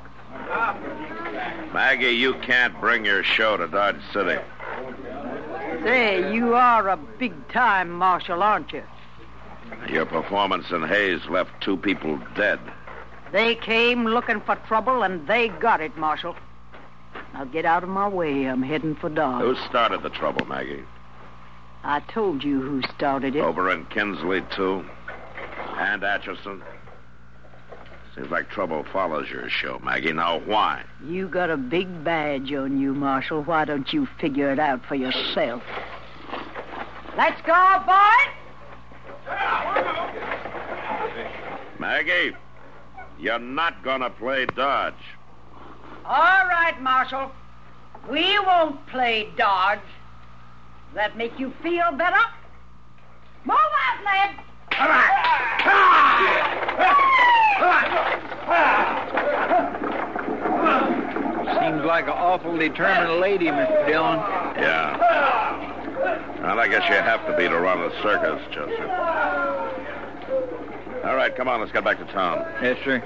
Maggie, 1.74 2.12
you 2.12 2.34
can't 2.36 2.80
bring 2.80 3.06
your 3.06 3.24
show 3.24 3.58
to 3.58 3.68
Dodge 3.68 4.02
City. 4.14 4.40
Say, 5.84 6.34
you 6.34 6.54
are 6.54 6.90
a 6.90 6.98
big-time 6.98 7.90
marshal, 7.92 8.44
aren't 8.44 8.72
you? 8.74 8.84
Your 9.90 10.06
performance 10.06 10.70
in 10.70 10.84
Hays 10.84 11.26
left 11.28 11.52
two 11.62 11.78
people 11.78 12.20
dead. 12.36 12.60
They 13.32 13.56
came 13.56 14.06
looking 14.06 14.42
for 14.42 14.56
trouble, 14.68 15.04
and 15.04 15.26
they 15.28 15.48
got 15.48 15.82
it, 15.82 15.96
Marshal. 15.98 16.36
Now 17.34 17.46
get 17.46 17.66
out 17.66 17.84
of 17.84 17.90
my 17.90 18.08
way. 18.08 18.46
I'm 18.46 18.62
heading 18.62 18.96
for 18.96 19.10
Dodge. 19.10 19.42
Who 19.42 19.56
started 19.68 20.04
the 20.04 20.10
trouble, 20.10 20.46
Maggie? 20.46 20.84
I 21.84 22.02
told 22.02 22.44
you 22.44 22.62
who 22.62 22.82
started 22.96 23.36
it. 23.36 23.42
Over 23.42 23.72
in 23.72 23.86
Kinsley, 23.86 24.44
too? 24.56 24.86
And 25.78 26.04
Atchison? 26.04 26.62
Seems 28.16 28.30
like 28.30 28.50
trouble 28.50 28.86
follows 28.92 29.30
your 29.30 29.50
show, 29.50 29.80
Maggie. 29.80 30.12
Now, 30.12 30.40
why? 30.40 30.84
You 31.06 31.30
got 31.30 31.50
a 31.50 31.56
big 31.56 32.04
badge 32.04 32.52
on 32.54 32.80
you, 32.80 32.94
Marshal. 32.94 33.42
Why 33.44 33.64
don't 33.64 33.92
you 33.94 34.08
figure 34.20 34.52
it 34.52 34.60
out 34.60 34.86
for 34.86 34.96
yourself? 34.96 35.64
Let's 37.16 37.42
go, 37.42 37.84
boys. 37.88 38.28
Maggie, 41.80 42.36
you're 43.22 43.40
not 43.40 43.84
gonna 43.84 44.10
play 44.10 44.46
Dodge. 44.48 44.94
All 46.06 46.48
right, 46.48 46.76
Marshal. 46.82 47.32
We 48.10 48.40
won't 48.40 48.86
play 48.88 49.30
Dodge. 49.38 49.80
That 50.96 51.16
make 51.16 51.40
you 51.40 51.54
feel 51.62 51.92
better? 51.92 52.20
Move 53.46 53.56
out, 53.56 54.04
lad. 54.04 54.36
Seems 61.62 61.86
like 61.86 62.06
an 62.06 62.12
awful 62.12 62.58
determined 62.58 63.20
lady, 63.20 63.46
Mr. 63.46 63.86
Dillon. 63.88 64.20
Yeah. 64.58 64.98
Well, 66.42 66.60
I 66.60 66.68
guess 66.68 66.90
you 66.90 66.96
have 66.96 67.26
to 67.28 67.38
be 67.38 67.48
to 67.48 67.60
run 67.60 67.80
a 67.80 67.92
circus, 68.02 68.42
Chester. 68.52 69.61
All 71.04 71.16
right, 71.16 71.36
come 71.36 71.48
on, 71.48 71.60
let's 71.60 71.72
get 71.72 71.84
back 71.84 71.98
to 71.98 72.06
town. 72.14 72.46
Yes, 72.62 72.78
sir. 72.86 73.00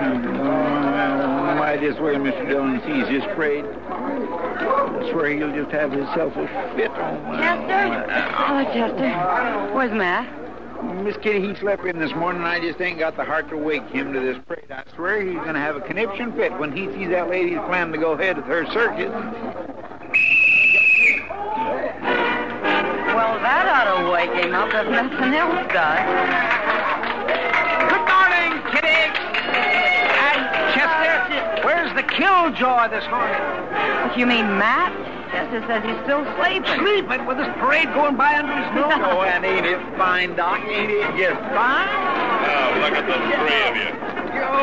Mm, 0.00 1.58
might 1.58 1.82
as 1.82 1.98
well, 1.98 2.16
Mr. 2.16 2.46
Dillon 2.46 2.80
sees 2.84 3.08
this 3.08 3.24
parade. 3.34 3.64
I 3.88 5.10
swear 5.12 5.30
he'll 5.30 5.54
just 5.54 5.70
have 5.70 5.92
himself 5.92 6.36
a 6.36 6.46
fit 6.76 6.90
on. 6.90 7.38
Chester? 7.38 7.72
Oh, 7.72 8.44
Hello, 8.44 8.60
oh, 8.60 8.74
Chester. 8.74 9.74
Where's 9.74 9.92
Matt? 9.92 10.49
Miss 10.82 11.16
Kitty, 11.18 11.40
he 11.46 11.54
slept 11.56 11.84
in 11.84 11.98
this 11.98 12.14
morning, 12.14 12.42
I 12.42 12.60
just 12.60 12.80
ain't 12.80 12.98
got 12.98 13.16
the 13.16 13.24
heart 13.24 13.50
to 13.50 13.56
wake 13.56 13.86
him 13.88 14.12
to 14.12 14.20
this 14.20 14.38
parade. 14.46 14.70
I 14.70 14.82
swear 14.94 15.20
he's 15.20 15.36
going 15.36 15.54
to 15.54 15.60
have 15.60 15.76
a 15.76 15.80
conniption 15.80 16.32
fit 16.32 16.52
when 16.58 16.74
he 16.74 16.86
sees 16.92 17.10
that 17.10 17.28
lady's 17.28 17.58
planning 17.66 17.92
to 17.92 17.98
go 17.98 18.12
ahead 18.12 18.36
with 18.36 18.46
her 18.46 18.64
circus. 18.66 19.10
Well, 23.10 23.40
that 23.40 23.66
ought 23.68 24.00
to 24.00 24.10
wake 24.10 24.32
him 24.42 24.54
up 24.54 24.68
if 24.72 24.88
nothing 24.88 25.34
else 25.34 25.66
does. 25.72 26.00
Good 27.90 28.06
morning, 28.08 28.62
Kitty. 28.72 29.00
And 30.16 30.40
Chester, 30.72 31.60
where's 31.64 31.92
the 31.94 32.04
killjoy 32.04 32.88
this 32.88 33.04
morning? 33.10 34.18
You 34.18 34.26
mean 34.26 34.58
Matt? 34.58 35.09
Chester 35.30 35.62
says 35.66 35.82
he's 35.84 36.00
still 36.02 36.26
sleeping. 36.36 36.78
Sleeping 36.82 37.26
with 37.26 37.38
this 37.38 37.50
parade 37.58 37.86
going 37.94 38.16
by 38.16 38.38
under 38.38 38.54
his 38.54 38.74
nose. 38.74 38.90
Oh, 39.10 39.22
and 39.22 39.44
ain't 39.44 39.66
it 39.66 39.80
fine, 39.96 40.36
Doc? 40.36 40.60
Ain't 40.60 40.90
it 40.90 41.02
just 41.18 41.40
fine? 41.50 41.88
Oh, 42.46 42.78
look 42.80 42.94
at 42.94 43.06
the 43.06 43.18
three 43.38 43.62
of 43.66 43.74
you. 43.76 44.10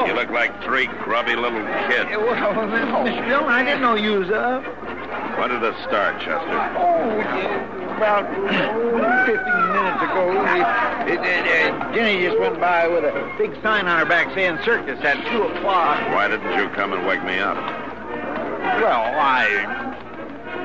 You 0.07 0.13
look 0.13 0.29
like 0.29 0.63
three 0.63 0.87
grubby 1.03 1.35
little 1.35 1.63
kids. 1.87 2.09
Well, 2.11 2.53
Mr. 2.53 3.27
Dillon, 3.27 3.49
I 3.49 3.63
didn't 3.63 3.81
know 3.81 3.95
you 3.95 4.19
was 4.19 4.29
up. 4.31 4.63
When 5.37 5.49
did 5.49 5.63
it 5.63 5.75
start, 5.87 6.19
Chester? 6.19 6.57
Oh, 6.77 7.17
yeah, 7.17 7.97
about 7.97 8.25
oh, 8.25 9.25
15 9.25 9.37
minutes 9.73 10.01
ago. 10.03 10.31
It, 11.07 11.19
it, 11.19 11.45
it, 11.45 11.73
uh, 11.73 11.93
Jenny 11.93 12.25
just 12.25 12.39
went 12.39 12.59
by 12.59 12.87
with 12.87 13.03
a 13.03 13.35
big 13.37 13.53
sign 13.61 13.87
on 13.87 13.99
her 13.99 14.05
back 14.05 14.33
saying 14.33 14.59
circus 14.65 14.99
at 15.03 15.17
2 15.31 15.43
o'clock. 15.43 15.99
Why 16.11 16.27
didn't 16.27 16.57
you 16.57 16.69
come 16.69 16.93
and 16.93 17.05
wake 17.05 17.23
me 17.23 17.39
up? 17.39 17.57
Well, 18.81 19.01
I 19.15 19.96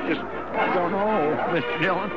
just 0.07 0.21
don't 0.73 0.91
know, 0.91 1.37
Mr. 1.51 1.81
Dillon. 1.81 2.11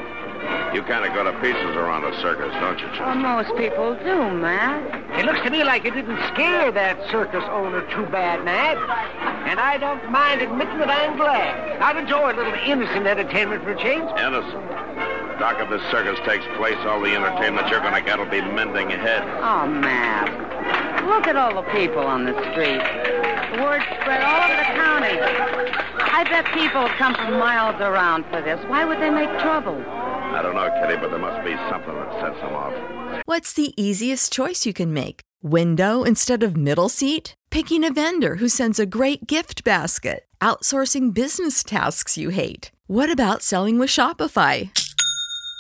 You 0.75 0.83
kind 0.83 1.05
of 1.05 1.15
go 1.15 1.25
to 1.25 1.33
pieces 1.41 1.75
around 1.75 2.05
a 2.05 2.13
circus, 2.21 2.53
don't 2.61 2.79
you, 2.79 2.87
Well, 3.01 3.15
most 3.17 3.57
people 3.57 3.95
do, 4.05 4.31
Matt. 4.31 5.19
It 5.19 5.25
looks 5.25 5.41
to 5.43 5.51
me 5.51 5.65
like 5.65 5.85
you 5.85 5.91
didn't 5.91 6.21
scare 6.35 6.71
that 6.71 7.11
circus 7.11 7.43
owner 7.51 7.81
too 7.91 8.07
bad, 8.07 8.45
Matt. 8.45 8.77
And 9.49 9.59
I 9.59 9.79
don't 9.79 10.11
mind 10.11 10.43
admitting 10.43 10.79
that 10.79 10.91
I'm 10.91 11.17
glad. 11.17 11.81
I'd 11.81 11.97
enjoy 11.97 12.33
a 12.33 12.37
little 12.37 12.55
innocent 12.55 13.07
entertainment 13.07 13.65
for 13.65 13.73
a 13.73 13.79
change. 13.83 14.05
Innocent. 14.21 14.69
Doc, 15.41 15.57
if 15.61 15.69
this 15.71 15.83
circus 15.91 16.19
takes 16.27 16.45
place, 16.57 16.79
all 16.87 17.01
the 17.01 17.15
entertainment 17.15 17.69
you're 17.69 17.81
going 17.81 17.95
to 17.95 18.03
get 18.03 18.19
will 18.19 18.27
be 18.27 18.41
mending 18.41 18.91
heads. 18.91 19.27
Oh, 19.41 19.67
Matt. 19.67 20.29
Look 21.07 21.27
at 21.27 21.37
all 21.37 21.55
the 21.63 21.69
people 21.71 22.05
on 22.05 22.25
the 22.25 22.33
street. 22.53 22.83
The 23.57 23.63
word 23.63 23.83
spread 24.01 24.23
all 24.23 24.43
over 24.45 24.57
the 24.57 24.75
county. 24.77 25.96
I 26.17 26.25
bet 26.25 26.47
people 26.55 26.81
have 26.81 26.97
come 26.97 27.15
from 27.15 27.39
miles 27.39 27.79
around 27.79 28.25
for 28.31 28.41
this. 28.41 28.59
Why 28.69 28.87
would 28.87 28.99
they 29.03 29.11
make 29.11 29.29
trouble? 29.39 29.77
I 29.77 30.41
don't 30.41 30.55
know, 30.55 30.71
Kitty, 30.81 30.99
but 30.99 31.11
there 31.11 31.19
must 31.19 31.45
be 31.45 31.55
something 31.69 31.95
that 31.95 32.11
sets 32.23 32.41
them 32.41 32.55
off. 32.55 32.73
What's 33.27 33.53
the 33.53 33.75
easiest 33.77 34.33
choice 34.33 34.65
you 34.65 34.73
can 34.73 34.95
make? 34.95 35.21
Window 35.43 36.05
instead 36.05 36.43
of 36.43 36.57
middle 36.57 36.89
seat? 36.89 37.35
Picking 37.51 37.85
a 37.85 37.93
vendor 37.93 38.37
who 38.37 38.49
sends 38.49 38.79
a 38.79 38.87
great 38.87 39.27
gift 39.27 39.63
basket? 39.63 40.25
Outsourcing 40.41 41.13
business 41.13 41.63
tasks 41.63 42.17
you 42.17 42.31
hate? 42.31 42.71
What 42.87 43.11
about 43.11 43.43
selling 43.43 43.79
with 43.79 43.91
Shopify? 43.91 44.71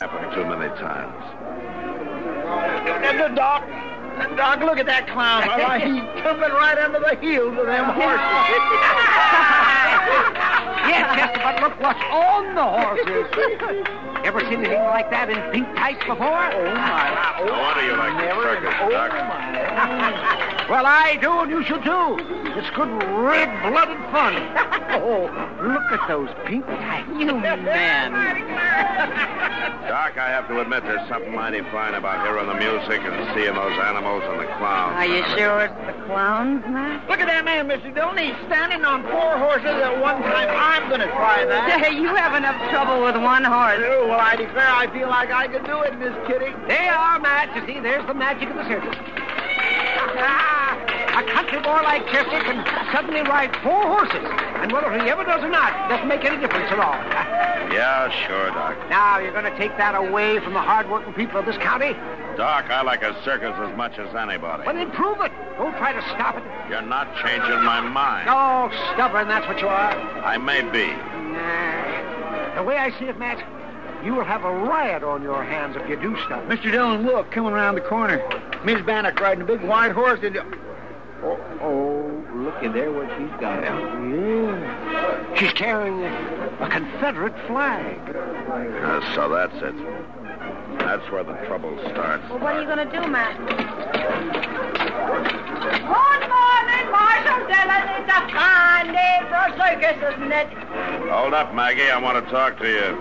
Happened 0.00 0.32
too 0.32 0.46
many 0.46 0.68
times. 0.80 1.12
The 3.20 3.28
doc, 3.36 3.68
the 4.16 4.32
doc, 4.34 4.60
look 4.60 4.78
at 4.78 4.86
that 4.86 5.06
clown. 5.08 5.44
All 5.50 5.58
right, 5.58 5.82
he's 5.84 6.00
tumbling 6.24 6.52
right 6.52 6.78
under 6.78 7.00
the 7.00 7.16
heels 7.20 7.52
of 7.52 7.66
them 7.68 7.84
horses. 7.84 8.16
yes, 10.88 11.04
Chester, 11.20 11.40
but 11.44 11.60
look 11.60 11.76
what's 11.84 12.00
on 12.08 12.56
the 12.56 12.64
horses. 12.64 13.28
Ever 14.24 14.40
seen 14.40 14.64
anything 14.64 14.88
like 14.88 15.10
that 15.10 15.28
in 15.28 15.36
pink 15.52 15.68
tights 15.76 16.00
before? 16.08 16.48
Oh, 16.48 16.74
my. 16.80 17.12
No 17.44 17.60
wonder 17.60 17.84
you 17.84 17.92
like 17.92 18.16
the 18.16 18.32
circus, 18.40 18.72
Doc. 18.88 20.56
Well, 20.70 20.86
I 20.86 21.16
do, 21.16 21.26
and 21.42 21.50
you 21.50 21.64
should 21.64 21.82
too. 21.82 22.14
It's 22.54 22.70
good 22.78 22.86
red-blooded 22.86 23.98
fun. 24.14 24.38
oh, 25.02 25.26
look 25.66 25.90
at 25.90 26.06
those 26.06 26.30
pink 26.46 26.64
tights. 26.64 27.10
You 27.18 27.34
man. 27.42 28.14
Doc, 29.90 30.14
I 30.14 30.30
have 30.30 30.46
to 30.46 30.60
admit 30.60 30.84
there's 30.84 31.02
something 31.10 31.34
mighty 31.34 31.66
fine 31.74 31.94
about 31.98 32.22
hearing 32.22 32.46
the 32.46 32.54
music 32.54 33.02
and 33.02 33.18
seeing 33.34 33.50
those 33.50 33.74
animals 33.82 34.22
and 34.30 34.38
the 34.38 34.46
clowns. 34.62 34.94
Are 34.94 35.10
you 35.10 35.26
sure 35.34 35.66
it's 35.66 35.74
the 35.90 36.06
clowns, 36.06 36.62
Matt? 36.70 37.02
Look 37.10 37.18
at 37.18 37.26
that 37.26 37.44
man, 37.44 37.66
Mr. 37.66 37.90
Dillon. 37.90 38.14
He's 38.22 38.38
standing 38.46 38.86
on 38.86 39.02
four 39.10 39.42
horses 39.42 39.74
at 39.74 39.98
one 39.98 40.22
time. 40.22 40.54
I'm 40.54 40.86
going 40.86 41.02
to 41.02 41.10
try 41.18 41.50
that. 41.50 41.82
Hey, 41.82 41.98
you 41.98 42.14
have 42.14 42.38
enough 42.38 42.54
trouble 42.70 43.02
with 43.02 43.18
one 43.18 43.42
horse. 43.42 43.82
Oh, 43.82 44.06
well, 44.06 44.22
I 44.22 44.38
declare 44.38 44.70
I 44.70 44.86
feel 44.94 45.10
like 45.10 45.34
I 45.34 45.50
could 45.50 45.66
do 45.66 45.82
it, 45.82 45.98
Miss 45.98 46.14
Kitty. 46.30 46.54
They 46.70 46.86
are, 46.86 47.18
Matt. 47.18 47.50
You 47.58 47.66
see, 47.66 47.82
there's 47.82 48.06
the 48.06 48.14
magic 48.14 48.50
of 48.50 48.54
the 48.54 48.70
circus. 48.70 48.94
Ah, 50.22 50.59
a 51.16 51.22
country 51.24 51.60
boy 51.60 51.80
like 51.82 52.06
Chester 52.06 52.40
can 52.40 52.64
suddenly 52.92 53.22
ride 53.22 53.54
four 53.62 53.82
horses. 53.82 54.24
And 54.60 54.72
whether 54.72 54.92
he 54.92 55.08
ever 55.10 55.24
does 55.24 55.42
or 55.42 55.48
not 55.48 55.88
doesn't 55.88 56.08
make 56.08 56.24
any 56.24 56.38
difference 56.38 56.70
at 56.70 56.78
all. 56.78 56.98
Yeah, 57.70 58.10
sure, 58.26 58.50
Doc. 58.50 58.76
Now, 58.90 59.20
you're 59.20 59.30
going 59.30 59.44
to 59.44 59.56
take 59.56 59.76
that 59.76 59.94
away 59.94 60.40
from 60.40 60.54
the 60.54 60.60
hard-working 60.60 61.14
people 61.14 61.38
of 61.38 61.46
this 61.46 61.56
county? 61.58 61.92
Doc, 62.36 62.68
I 62.68 62.82
like 62.82 63.04
a 63.04 63.14
circus 63.22 63.54
as 63.60 63.76
much 63.76 63.96
as 63.96 64.12
anybody. 64.12 64.64
Well, 64.66 64.74
then 64.74 64.90
prove 64.90 65.20
it. 65.20 65.30
Don't 65.56 65.76
try 65.76 65.92
to 65.92 66.02
stop 66.10 66.36
it. 66.36 66.42
You're 66.68 66.82
not 66.82 67.14
changing 67.22 67.62
my 67.62 67.80
mind. 67.80 68.28
Oh, 68.28 68.70
stubborn, 68.92 69.28
that's 69.28 69.46
what 69.46 69.60
you 69.60 69.68
are. 69.68 69.92
I 70.24 70.36
may 70.36 70.62
be. 70.62 70.88
Nah. 70.88 72.56
The 72.56 72.64
way 72.64 72.76
I 72.76 72.90
see 72.98 73.04
it, 73.04 73.16
Matt, 73.20 73.38
you 74.04 74.14
will 74.14 74.24
have 74.24 74.44
a 74.44 74.52
riot 74.52 75.04
on 75.04 75.22
your 75.22 75.44
hands 75.44 75.76
if 75.76 75.88
you 75.88 75.94
do 75.94 76.16
stop. 76.24 76.42
Mr. 76.46 76.72
Dillon, 76.72 77.06
look, 77.06 77.30
coming 77.30 77.52
around 77.52 77.76
the 77.76 77.82
corner. 77.82 78.20
Miss 78.64 78.82
Bannock 78.82 79.20
riding 79.20 79.42
a 79.42 79.46
big 79.46 79.60
white 79.62 79.92
horse. 79.92 80.18
And... 80.24 80.36
Look 82.50 82.64
at 82.64 82.72
there 82.74 82.90
what 82.90 83.06
she's 83.16 83.30
got. 83.40 83.62
Yeah. 83.62 85.36
She's 85.36 85.52
carrying 85.52 86.02
a, 86.02 86.10
a 86.60 86.68
Confederate 86.68 87.36
flag. 87.46 87.96
Uh, 88.10 89.14
so 89.14 89.28
that's 89.28 89.54
it. 89.54 89.76
That's 90.80 91.08
where 91.12 91.22
the 91.22 91.34
trouble 91.46 91.78
starts. 91.92 92.28
Well, 92.28 92.40
what 92.40 92.56
are 92.56 92.60
you 92.60 92.66
going 92.66 92.84
to 92.84 92.90
do, 92.90 93.06
Matt? 93.06 93.38
Good 93.38 93.54
morning, 96.26 96.90
Marshal 96.90 97.38
Dillon. 97.46 97.86
It's 98.02 98.10
a 98.10 98.18
fine 98.34 98.90
day 98.98 99.22
for 99.30 99.46
a 99.46 99.54
circus, 99.54 99.94
isn't 100.18 100.32
it? 100.32 100.50
Hold 101.08 101.34
up, 101.34 101.54
Maggie. 101.54 101.88
I 101.88 101.98
want 102.02 102.18
to 102.24 102.30
talk 102.32 102.58
to 102.58 102.68
you. 102.68 102.98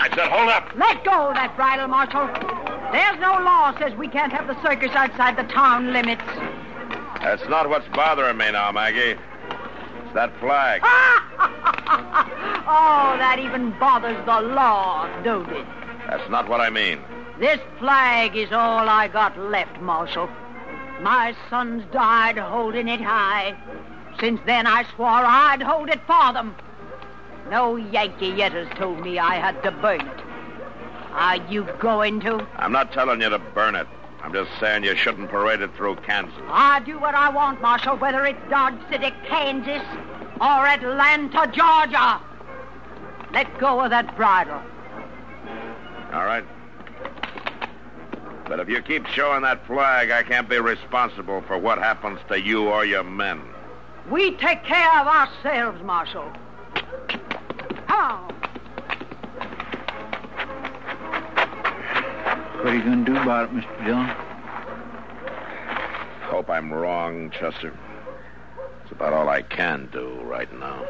I 0.00 0.08
said, 0.16 0.28
hold 0.32 0.48
up. 0.48 0.72
Let 0.76 1.04
go 1.04 1.28
of 1.28 1.34
that 1.34 1.54
bridle, 1.56 1.88
Marshal. 1.88 2.26
There's 2.90 3.20
no 3.20 3.32
law 3.44 3.76
says 3.78 3.94
we 3.98 4.08
can't 4.08 4.32
have 4.32 4.46
the 4.48 4.56
circus 4.62 4.92
outside 4.94 5.36
the 5.36 5.44
town 5.52 5.92
limits. 5.92 6.24
That's 7.20 7.46
not 7.48 7.68
what's 7.68 7.86
bothering 7.88 8.38
me 8.38 8.50
now, 8.50 8.72
Maggie. 8.72 9.18
It's 9.20 10.14
that 10.14 10.32
flag. 10.40 10.80
oh, 12.66 13.16
that 13.18 13.38
even 13.38 13.78
bothers 13.78 14.16
the 14.24 14.40
law, 14.40 15.06
don't 15.22 15.48
it? 15.50 15.66
That's 16.08 16.28
not 16.30 16.48
what 16.48 16.60
I 16.60 16.70
mean. 16.70 17.00
This 17.38 17.60
flag 17.78 18.36
is 18.36 18.52
all 18.52 18.88
I 18.88 19.08
got 19.08 19.38
left, 19.38 19.80
Marshal. 19.80 20.28
My 21.00 21.34
sons 21.48 21.84
died 21.92 22.38
holding 22.38 22.88
it 22.88 23.00
high. 23.00 23.56
Since 24.18 24.40
then, 24.44 24.66
I 24.66 24.84
swore 24.94 25.08
I'd 25.08 25.62
hold 25.62 25.88
it 25.88 26.00
for 26.06 26.32
them. 26.32 26.54
No 27.50 27.76
Yankee 27.76 28.28
yet 28.28 28.52
has 28.52 28.68
told 28.76 29.00
me 29.00 29.18
I 29.18 29.36
had 29.36 29.62
to 29.62 29.70
burn 29.70 30.00
it. 30.00 30.20
Are 31.12 31.36
you 31.48 31.66
going 31.80 32.20
to? 32.20 32.46
I'm 32.56 32.72
not 32.72 32.92
telling 32.92 33.20
you 33.20 33.28
to 33.28 33.38
burn 33.38 33.74
it. 33.74 33.86
I'm 34.22 34.32
just 34.32 34.50
saying 34.60 34.84
you 34.84 34.94
shouldn't 34.94 35.30
parade 35.30 35.60
it 35.60 35.74
through 35.74 35.96
Kansas. 35.96 36.34
I 36.48 36.80
do 36.80 36.98
what 36.98 37.14
I 37.14 37.30
want, 37.30 37.60
Marshal, 37.60 37.96
whether 37.96 38.26
it's 38.26 38.38
Dodge 38.50 38.78
City, 38.90 39.12
Kansas, 39.26 39.82
or 40.40 40.66
Atlanta, 40.66 41.50
Georgia. 41.52 42.20
Let 43.32 43.58
go 43.58 43.80
of 43.80 43.90
that 43.90 44.14
bridle. 44.16 44.60
All 46.12 46.24
right. 46.24 46.44
But 48.46 48.58
if 48.60 48.68
you 48.68 48.82
keep 48.82 49.06
showing 49.06 49.42
that 49.42 49.64
flag, 49.66 50.10
I 50.10 50.22
can't 50.22 50.48
be 50.48 50.58
responsible 50.58 51.40
for 51.42 51.56
what 51.56 51.78
happens 51.78 52.18
to 52.28 52.40
you 52.40 52.68
or 52.68 52.84
your 52.84 53.04
men. 53.04 53.40
We 54.10 54.32
take 54.32 54.64
care 54.64 55.00
of 55.00 55.06
ourselves, 55.06 55.82
Marshal. 55.84 56.30
How? 57.86 58.29
What 62.60 62.74
are 62.74 62.76
you 62.76 62.84
going 62.84 63.06
to 63.06 63.12
do 63.14 63.16
about 63.16 63.48
it, 63.48 63.56
Mr. 63.56 63.86
Dillon? 63.86 64.06
Hope 66.28 66.50
I'm 66.50 66.70
wrong, 66.70 67.30
Chester. 67.30 67.72
It's 68.82 68.92
about 68.92 69.14
all 69.14 69.30
I 69.30 69.40
can 69.40 69.88
do 69.90 70.20
right 70.24 70.52
now. 70.58 70.84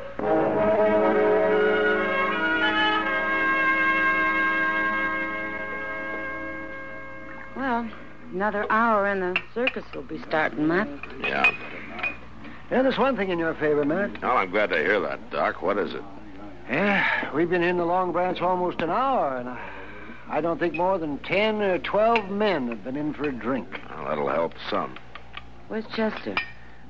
Well, 7.55 7.89
another 8.33 8.67
hour 8.69 9.07
and 9.07 9.23
the 9.23 9.41
circus 9.55 9.85
will 9.95 10.03
be 10.03 10.21
starting, 10.27 10.67
Matt. 10.67 10.89
Yeah. 11.21 11.55
Yeah, 12.73 12.83
there's 12.83 12.99
one 12.99 13.17
thing 13.17 13.31
in 13.31 13.39
your 13.39 13.55
favor, 13.55 13.85
Matt. 13.85 14.21
Well, 14.21 14.37
I'm 14.37 14.51
glad 14.51 14.71
to 14.71 14.77
hear 14.77 14.99
that, 14.99 15.31
Doc. 15.31 15.63
What 15.63 15.79
is 15.79 15.95
it? 15.95 16.03
Yeah, 16.69 17.33
we've 17.33 17.49
been 17.49 17.63
in 17.63 17.77
the 17.77 17.85
Long 17.85 18.11
Branch 18.11 18.41
almost 18.41 18.81
an 18.81 18.91
hour, 18.91 19.37
and 19.37 19.49
I, 19.49 19.71
I 20.31 20.41
don't 20.41 20.59
think 20.61 20.75
more 20.75 20.97
than 20.97 21.19
10 21.19 21.61
or 21.61 21.79
12 21.79 22.31
men 22.31 22.69
have 22.69 22.85
been 22.85 22.97
in 22.97 23.13
for 23.13 23.29
a 23.29 23.33
drink. 23.33 23.69
Well, 23.91 24.05
that'll 24.09 24.29
help 24.29 24.55
some. 24.71 24.97
Where's 25.67 25.85
Chester? 25.95 26.37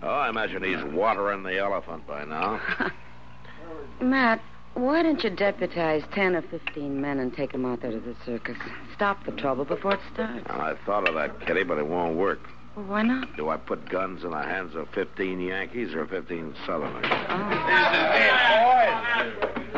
Oh, 0.03 0.09
I 0.09 0.29
imagine 0.29 0.63
he's 0.63 0.85
watering 0.93 1.43
the 1.43 1.59
elephant 1.59 2.07
by 2.07 2.25
now. 2.25 2.61
Matt, 4.01 4.43
why 4.75 5.03
don't 5.03 5.25
you 5.25 5.31
deputize 5.31 6.03
10 6.13 6.37
or 6.37 6.43
15 6.43 7.01
men 7.01 7.19
and 7.19 7.35
take 7.35 7.53
them 7.53 7.65
out 7.65 7.81
there 7.81 7.93
to 7.93 8.01
the 8.01 8.15
circus? 8.27 8.59
Stop 8.95 9.25
the 9.25 9.33
trouble 9.33 9.65
before 9.65 9.95
it 9.95 10.01
starts. 10.13 10.47
Well, 10.49 10.61
I 10.61 10.75
thought 10.85 11.09
of 11.09 11.15
that, 11.15 11.41
Kitty, 11.47 11.63
but 11.65 11.79
it 11.79 11.87
won't 11.87 12.17
work. 12.17 12.41
Well, 12.77 12.85
why 12.85 13.03
not? 13.03 13.37
Do 13.37 13.49
I 13.49 13.57
put 13.57 13.89
guns 13.89 14.23
in 14.23 14.31
the 14.31 14.43
hands 14.43 14.75
of 14.75 14.89
15 14.91 15.41
Yankees 15.41 15.95
or 15.95 16.07
15 16.07 16.55
Southerners? 16.67 17.07
Oh. 17.29 17.61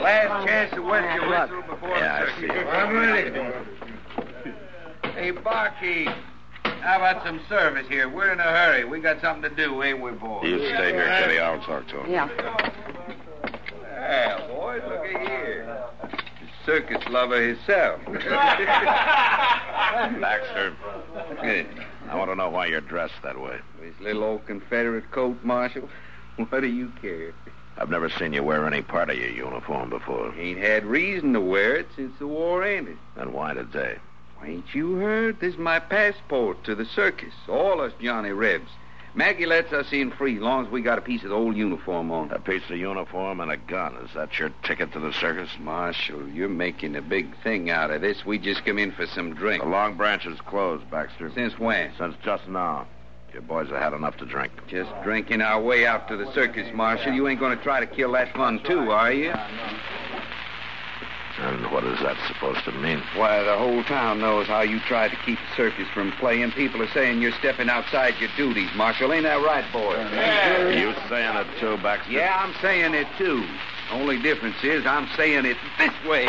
Last 0.02 0.46
chance 0.48 0.74
to 0.74 0.80
wet 0.82 1.14
your 1.14 1.28
whistle 1.30 1.62
before 1.62 1.90
Yeah, 1.96 2.26
I 2.28 2.40
see. 2.40 2.46
circus. 2.48 2.68
I'm 2.72 2.94
ready. 2.96 3.30
Hey, 5.14 5.30
barkeep, 5.30 6.08
how 6.64 6.96
about 6.96 7.24
some 7.24 7.40
service 7.48 7.86
here? 7.88 8.08
We're 8.08 8.32
in 8.32 8.40
a 8.40 8.42
hurry. 8.42 8.84
We 8.84 9.00
got 9.00 9.20
something 9.20 9.48
to 9.48 9.56
do, 9.56 9.82
ain't 9.82 10.00
we, 10.00 10.10
boys? 10.12 10.44
You 10.44 10.58
stay 10.58 10.92
here, 10.92 11.06
Kitty. 11.22 11.38
I'll 11.38 11.60
talk 11.62 11.86
to 11.88 12.00
him. 12.00 12.10
Yeah. 12.10 12.28
Yeah, 13.94 14.46
boys, 14.48 14.82
look 14.88 15.04
at 15.04 15.28
here. 15.28 15.78
The 16.02 16.48
circus 16.66 17.02
lover 17.08 17.40
himself. 17.40 18.00
Baxter, 20.20 20.74
Good. 21.40 21.66
I 22.10 22.16
want 22.16 22.30
to 22.30 22.34
know 22.34 22.50
why 22.50 22.66
you're 22.66 22.80
dressed 22.80 23.14
that 23.22 23.40
way. 23.40 23.58
This 23.80 23.94
little 24.00 24.24
old 24.24 24.46
Confederate 24.46 25.10
coat, 25.12 25.38
Marshal. 25.44 25.88
What 26.48 26.60
do 26.62 26.66
you 26.66 26.90
care? 27.00 27.34
I've 27.78 27.90
never 27.90 28.08
seen 28.10 28.32
you 28.32 28.42
wear 28.42 28.66
any 28.66 28.82
part 28.82 29.10
of 29.10 29.16
your 29.16 29.30
uniform 29.30 29.90
before. 29.90 30.34
Ain't 30.38 30.58
had 30.58 30.84
reason 30.84 31.32
to 31.32 31.40
wear 31.40 31.76
it 31.76 31.88
since 31.96 32.12
the 32.18 32.26
war 32.26 32.62
ended. 32.62 32.98
Then 33.16 33.32
why 33.32 33.54
today? 33.54 33.96
Ain't 34.44 34.74
you 34.74 34.96
heard? 34.96 35.40
This 35.40 35.54
is 35.54 35.58
my 35.58 35.78
passport 35.78 36.64
to 36.64 36.74
the 36.74 36.84
circus. 36.84 37.32
All 37.48 37.80
us 37.80 37.92
Johnny 38.00 38.30
Rebs. 38.30 38.70
Maggie 39.14 39.46
lets 39.46 39.72
us 39.74 39.92
in 39.92 40.10
free, 40.10 40.36
as 40.36 40.42
long 40.42 40.64
as 40.64 40.72
we 40.72 40.80
got 40.80 40.96
a 40.96 41.02
piece 41.02 41.22
of 41.22 41.28
the 41.28 41.34
old 41.34 41.54
uniform 41.54 42.10
on. 42.10 42.30
A 42.30 42.38
piece 42.38 42.62
of 42.70 42.78
uniform 42.78 43.40
and 43.40 43.50
a 43.50 43.58
gun. 43.58 43.94
Is 43.96 44.14
that 44.14 44.38
your 44.38 44.50
ticket 44.62 44.92
to 44.92 45.00
the 45.00 45.12
circus? 45.12 45.50
Marshal, 45.60 46.28
you're 46.28 46.48
making 46.48 46.96
a 46.96 47.02
big 47.02 47.36
thing 47.42 47.68
out 47.68 47.90
of 47.90 48.00
this. 48.00 48.24
We 48.24 48.38
just 48.38 48.64
come 48.64 48.78
in 48.78 48.90
for 48.92 49.06
some 49.06 49.34
drink. 49.34 49.62
The 49.62 49.68
Long 49.68 49.96
Branch 49.96 50.24
is 50.24 50.40
closed, 50.40 50.90
Baxter. 50.90 51.30
Since 51.34 51.58
when? 51.58 51.92
Since 51.98 52.16
just 52.24 52.48
now. 52.48 52.86
Your 53.32 53.42
boys 53.42 53.68
have 53.70 53.80
had 53.80 53.92
enough 53.94 54.18
to 54.18 54.26
drink. 54.26 54.52
Just 54.68 54.90
drinking 55.02 55.40
our 55.40 55.60
way 55.60 55.86
out 55.86 56.06
to 56.08 56.16
the 56.18 56.30
circus, 56.34 56.68
Marshal. 56.74 57.12
You 57.12 57.28
ain't 57.28 57.40
going 57.40 57.56
to 57.56 57.62
try 57.62 57.80
to 57.80 57.86
kill 57.86 58.12
that 58.12 58.34
fun, 58.34 58.60
too, 58.64 58.90
are 58.90 59.10
you? 59.10 59.32
And 61.38 61.72
what 61.72 61.82
is 61.84 61.98
that 62.00 62.18
supposed 62.28 62.62
to 62.66 62.72
mean? 62.72 63.02
Why, 63.16 63.42
the 63.42 63.56
whole 63.56 63.82
town 63.84 64.20
knows 64.20 64.46
how 64.46 64.60
you 64.60 64.80
tried 64.80 65.12
to 65.12 65.16
keep 65.24 65.38
the 65.38 65.56
circus 65.56 65.88
from 65.94 66.12
playing. 66.12 66.52
People 66.52 66.82
are 66.82 66.90
saying 66.90 67.22
you're 67.22 67.32
stepping 67.32 67.70
outside 67.70 68.14
your 68.20 68.28
duties, 68.36 68.68
Marshal. 68.76 69.14
Ain't 69.14 69.22
that 69.22 69.42
right, 69.42 69.64
boy? 69.72 69.94
Yeah. 69.94 70.68
You 70.68 70.94
saying 71.08 71.36
it 71.36 71.46
too, 71.58 71.78
Baxter? 71.78 72.12
Yeah, 72.12 72.36
I'm 72.38 72.54
saying 72.60 72.92
it 72.94 73.06
too. 73.16 73.46
Only 73.90 74.20
difference 74.20 74.62
is 74.62 74.84
I'm 74.84 75.08
saying 75.16 75.46
it 75.46 75.56
this 75.78 76.04
way. 76.06 76.26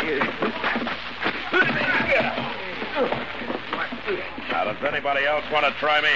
Now, 4.50 4.64
does 4.64 4.82
anybody 4.82 5.26
else 5.26 5.44
want 5.52 5.66
to 5.66 5.72
try 5.72 6.00
me? 6.00 6.08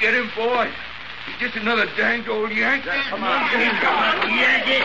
Get 0.00 0.14
him, 0.14 0.30
boy. 0.36 0.70
He's 1.26 1.38
just 1.38 1.56
another 1.56 1.86
danged 1.96 2.28
old 2.28 2.52
Yankee. 2.52 2.90
Come 3.08 3.24
on. 3.24 3.48
Come 3.48 3.96
on, 3.96 4.38
Yankee. 4.38 4.84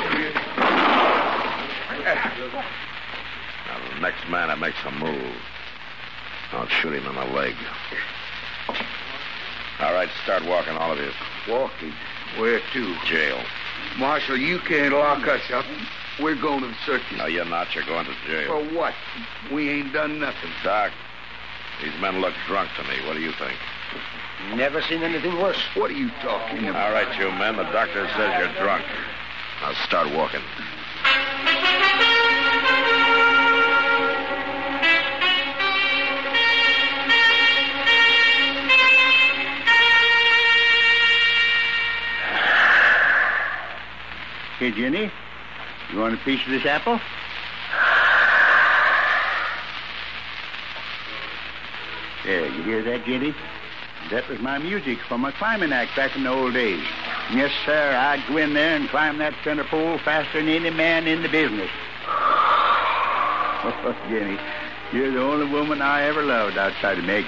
Now, 3.67 3.79
the 3.93 3.99
next 4.01 4.27
man 4.29 4.47
that 4.47 4.59
makes 4.59 4.77
a 4.85 4.91
move, 4.91 5.35
I'll 6.51 6.67
shoot 6.67 6.93
him 6.93 7.05
in 7.05 7.15
the 7.15 7.25
leg. 7.35 7.55
All 9.79 9.93
right, 9.93 10.09
start 10.23 10.45
walking, 10.45 10.75
all 10.77 10.91
of 10.91 10.97
you. 10.97 11.11
Walking? 11.47 11.93
Where 12.37 12.61
to? 12.73 12.95
Jail. 13.05 13.41
Marshal, 13.97 14.37
you 14.37 14.59
can't 14.59 14.93
lock 14.93 15.27
us 15.27 15.41
up. 15.51 15.65
We're 16.21 16.35
going 16.35 16.61
to 16.61 16.67
the 16.67 16.75
circus. 16.85 17.17
No, 17.17 17.25
you're 17.27 17.45
not. 17.45 17.73
You're 17.73 17.85
going 17.85 18.05
to 18.05 18.13
jail. 18.27 18.47
For 18.47 18.75
what? 18.75 18.93
We 19.51 19.69
ain't 19.69 19.93
done 19.93 20.19
nothing. 20.19 20.51
Doc, 20.63 20.91
these 21.81 21.93
men 22.01 22.21
look 22.21 22.33
drunk 22.47 22.69
to 22.75 22.83
me. 22.83 23.05
What 23.07 23.13
do 23.13 23.21
you 23.21 23.31
think? 23.33 23.57
Never 24.55 24.81
seen 24.81 25.03
anything 25.03 25.39
worse. 25.41 25.61
What 25.75 25.91
are 25.91 25.95
you 25.95 26.09
talking 26.21 26.67
about? 26.67 26.87
All 26.87 26.93
right, 26.93 27.19
you 27.19 27.29
men. 27.31 27.55
The 27.57 27.63
doctor 27.63 28.07
says 28.15 28.39
you're 28.39 28.63
drunk. 28.63 28.85
Now 29.61 29.73
start 29.85 30.13
walking. 30.13 30.41
Hey, 44.59 44.71
Jenny, 44.71 45.09
you 45.93 45.99
want 45.99 46.13
a 46.13 46.17
piece 46.17 46.43
of 46.45 46.51
this 46.51 46.65
apple? 46.65 46.99
There, 52.25 52.45
you 52.45 52.58
hear 52.69 52.83
that, 52.83 53.03
Jenny? 53.05 53.33
That 54.11 54.29
was 54.29 54.39
my 54.39 54.59
music 54.59 54.99
from 55.07 55.21
my 55.21 55.31
climbing 55.31 55.73
act 55.73 55.95
back 55.95 56.15
in 56.15 56.23
the 56.23 56.29
old 56.29 56.53
days. 56.53 56.83
Yes, 57.33 57.51
sir, 57.65 57.95
I'd 57.95 58.23
go 58.27 58.37
in 58.37 58.53
there 58.53 58.75
and 58.75 58.87
climb 58.89 59.17
that 59.17 59.33
center 59.43 59.63
pole 59.63 59.97
faster 59.99 60.39
than 60.39 60.49
any 60.49 60.69
man 60.69 61.07
in 61.07 61.21
the 61.23 61.29
business. 61.29 61.69
Oh, 63.61 63.93
Jenny, 64.09 64.39
you're 64.93 65.11
the 65.11 65.19
only 65.19 65.45
woman 65.51 65.81
I 65.81 66.03
ever 66.03 66.23
loved 66.23 66.57
outside 66.57 66.97
of 66.97 67.03
Maggie. 67.03 67.27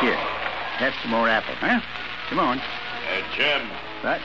Here, 0.00 0.16
have 0.16 0.94
some 1.02 1.10
more 1.10 1.28
apple, 1.28 1.54
huh? 1.56 1.82
Come 2.30 2.38
on. 2.38 2.56
Hey, 2.56 3.22
Jim. 3.36 3.68
Right. 4.02 4.22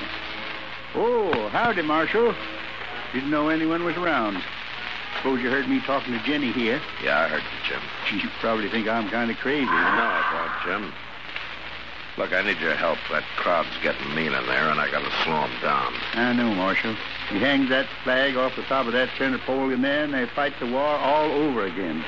Oh, 0.95 1.49
howdy, 1.49 1.81
Marshal. 1.81 2.33
Didn't 3.11 3.29
know 3.29 3.49
anyone 3.49 3.83
was 3.83 3.97
around. 3.97 4.41
Suppose 5.19 5.41
you 5.41 5.49
heard 5.49 5.67
me 5.67 5.81
talking 5.81 6.13
to 6.13 6.23
Jenny 6.23 6.53
here. 6.53 6.79
Yeah, 7.03 7.19
I 7.19 7.27
heard 7.27 7.43
you, 7.43 7.59
Jim. 7.67 8.23
You 8.23 8.29
probably 8.39 8.69
think 8.69 8.87
I'm 8.87 9.09
kind 9.09 9.29
of 9.29 9.35
crazy. 9.35 9.65
No, 9.65 9.71
I 9.71 10.63
don't, 10.63 10.81
Jim. 10.81 10.93
Look, 12.17 12.31
I 12.31 12.41
need 12.41 12.57
your 12.59 12.73
help. 12.75 12.97
That 13.11 13.25
crowd's 13.35 13.67
getting 13.83 14.15
mean 14.15 14.31
in 14.31 14.45
there, 14.45 14.69
and 14.69 14.79
I 14.79 14.89
gotta 14.89 15.11
slow 15.25 15.43
'em 15.43 15.51
down. 15.61 15.93
I 16.13 16.31
know, 16.31 16.55
Marshal. 16.55 16.95
You 17.33 17.39
hang 17.39 17.67
that 17.67 17.87
flag 18.05 18.37
off 18.37 18.55
the 18.55 18.63
top 18.63 18.87
of 18.87 18.93
that 18.93 19.09
center 19.17 19.39
pole 19.39 19.69
in 19.71 19.81
there, 19.81 20.05
and 20.05 20.13
they 20.13 20.25
fight 20.25 20.57
the 20.57 20.67
war 20.67 20.81
all 20.85 21.29
over 21.29 21.65
again. 21.65 22.05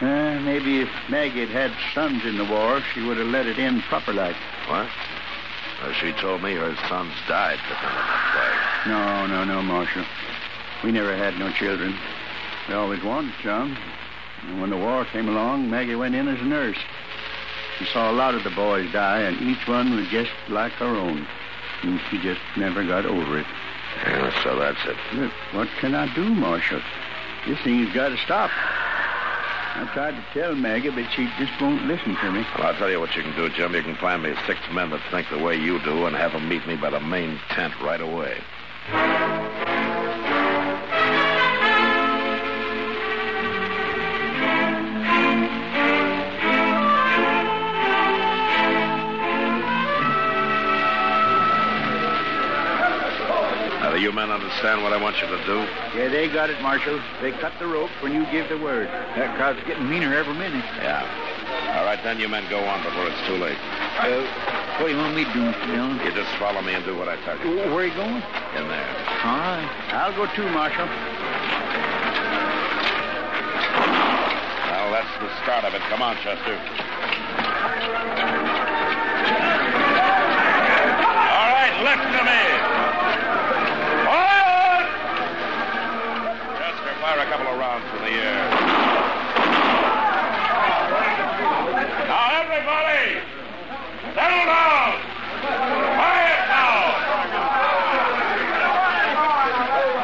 Uh, 0.00 0.40
maybe 0.40 0.80
if 0.80 0.88
Maggie 1.10 1.40
had 1.40 1.50
had 1.50 1.72
sons 1.94 2.24
in 2.24 2.38
the 2.38 2.46
war, 2.46 2.80
she 2.94 3.02
would 3.02 3.18
have 3.18 3.28
let 3.28 3.44
it 3.44 3.58
end 3.58 3.82
proper 3.82 4.14
like. 4.14 4.36
What? 4.68 4.88
Uh, 5.82 5.92
she 5.92 6.12
told 6.12 6.42
me 6.42 6.54
her 6.54 6.74
sons 6.88 7.12
died 7.28 7.58
defending 7.68 8.08
that 8.34 8.86
No, 8.86 9.26
no, 9.26 9.44
no, 9.44 9.60
Marshal. 9.60 10.04
We 10.82 10.92
never 10.92 11.16
had 11.16 11.38
no 11.38 11.50
children. 11.52 11.94
We 12.68 12.74
always 12.74 13.02
wanted 13.02 13.34
some. 13.42 13.76
And 14.46 14.60
when 14.60 14.70
the 14.70 14.76
war 14.76 15.04
came 15.04 15.28
along, 15.28 15.68
Maggie 15.68 15.94
went 15.94 16.14
in 16.14 16.28
as 16.28 16.40
a 16.40 16.44
nurse. 16.44 16.78
She 17.78 17.84
saw 17.86 18.10
a 18.10 18.12
lot 18.12 18.34
of 18.34 18.44
the 18.44 18.50
boys 18.50 18.90
die, 18.92 19.20
and 19.20 19.40
each 19.42 19.66
one 19.66 19.96
was 19.96 20.06
just 20.08 20.30
like 20.48 20.72
her 20.72 20.86
own. 20.86 21.26
And 21.82 22.00
she 22.10 22.18
just 22.18 22.40
never 22.56 22.84
got 22.84 23.06
over 23.06 23.38
it. 23.38 23.46
Yeah, 24.06 24.42
so 24.42 24.58
that's 24.58 24.78
it. 24.86 24.96
Look, 25.14 25.32
what 25.52 25.68
can 25.80 25.94
I 25.94 26.12
do, 26.14 26.24
Marshal? 26.24 26.80
This 27.46 27.58
thing's 27.60 27.92
got 27.92 28.10
to 28.10 28.16
stop. 28.18 28.50
I 29.72 29.88
tried 29.94 30.12
to 30.12 30.24
tell 30.32 30.54
Maggie, 30.54 30.90
but 30.90 31.10
she 31.12 31.28
just 31.38 31.58
won't 31.60 31.84
listen 31.86 32.16
to 32.16 32.32
me. 32.32 32.44
Well, 32.58 32.66
I'll 32.66 32.74
tell 32.74 32.90
you 32.90 33.00
what 33.00 33.14
you 33.14 33.22
can 33.22 33.34
do, 33.36 33.48
Jim. 33.50 33.74
You 33.74 33.82
can 33.82 33.96
find 33.96 34.22
me 34.22 34.34
six 34.46 34.58
men 34.72 34.90
that 34.90 35.00
think 35.10 35.28
the 35.30 35.38
way 35.38 35.56
you 35.56 35.82
do 35.82 36.06
and 36.06 36.16
have 36.16 36.32
them 36.32 36.48
meet 36.48 36.66
me 36.66 36.76
by 36.76 36.90
the 36.90 37.00
main 37.00 37.38
tent 37.50 37.74
right 37.80 38.00
away. 38.00 38.40
You 54.10 54.16
men 54.16 54.30
understand 54.30 54.82
what 54.82 54.92
I 54.92 54.98
want 54.98 55.22
you 55.22 55.28
to 55.28 55.38
do? 55.46 55.62
Yeah, 55.94 56.08
they 56.10 56.26
got 56.26 56.50
it, 56.50 56.60
Marshal. 56.60 56.98
They 57.22 57.30
cut 57.30 57.52
the 57.60 57.66
rope 57.66 57.90
when 58.02 58.12
you 58.12 58.26
give 58.34 58.48
the 58.48 58.58
word. 58.58 58.88
That 59.14 59.36
crowd's 59.36 59.62
getting 59.70 59.88
meaner 59.88 60.12
every 60.12 60.34
minute. 60.34 60.64
Yeah. 60.82 61.06
All 61.78 61.84
right, 61.86 62.02
then 62.02 62.18
you 62.18 62.26
men 62.28 62.42
go 62.50 62.58
on 62.58 62.82
before 62.82 63.06
it's 63.06 63.22
too 63.30 63.38
late. 63.38 63.54
Uh, 64.02 64.26
what 64.82 64.90
do 64.90 64.92
you 64.92 64.98
want 64.98 65.14
me 65.14 65.22
to 65.22 65.32
do, 65.32 65.46
Dillon? 65.70 66.02
You 66.02 66.10
just 66.10 66.34
follow 66.42 66.60
me 66.60 66.74
and 66.74 66.84
do 66.84 66.98
what 66.98 67.06
I 67.06 67.22
tell 67.22 67.38
you. 67.38 67.54
Where 67.70 67.70
are 67.70 67.86
you 67.86 67.94
going? 67.94 68.18
In 68.58 68.66
there. 68.66 68.90
All 69.22 69.38
right. 69.38 69.70
I'll 69.94 70.16
go 70.18 70.26
too, 70.34 70.50
Marshal. 70.50 70.90
Well, 74.66 74.90
that's 74.90 75.14
the 75.22 75.30
start 75.46 75.62
of 75.62 75.74
it. 75.74 75.82
Come 75.86 76.02
on, 76.02 76.16
Chester. 76.18 76.58
All 81.30 81.50
right, 81.54 81.74
listen 81.86 82.10
to 82.10 82.24
me. 82.26 82.42
Forward! 84.10 84.86
Chester, 86.58 86.94
fire 86.98 87.20
a 87.20 87.26
couple 87.30 87.46
of 87.46 87.58
rounds 87.60 87.86
in 87.94 88.02
the 88.10 88.16
air. 88.18 88.42
Now, 92.10 92.42
everybody, 92.42 93.22
settle 94.18 94.46
down. 94.50 94.98
Quiet 95.94 96.42
now. 96.50 96.74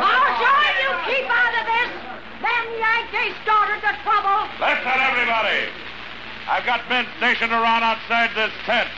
Marshal, 0.07 0.71
you 0.79 0.91
keep 1.11 1.27
out 1.27 1.55
of 1.59 1.67
this. 1.67 1.91
Them 2.47 2.67
Yankees 2.79 3.35
started 3.43 3.83
the 3.83 3.91
trouble. 4.07 4.47
Listen, 4.63 4.99
everybody. 5.03 5.67
I've 6.47 6.56
got 6.67 6.89
men 6.91 7.07
stationed 7.19 7.53
around 7.53 7.85
outside 7.87 8.35
this 8.35 8.51
tent. 8.67 8.91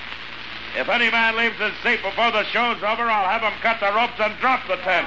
If 0.76 0.88
any 0.88 1.10
man 1.10 1.36
leaves 1.36 1.56
his 1.60 1.72
seat 1.84 2.02
before 2.02 2.32
the 2.32 2.44
show's 2.48 2.80
over, 2.82 3.04
I'll 3.04 3.28
have 3.28 3.44
him 3.44 3.52
cut 3.60 3.80
the 3.80 3.92
ropes 3.92 4.16
and 4.18 4.32
drop 4.40 4.64
the 4.68 4.76
tent. 4.80 5.04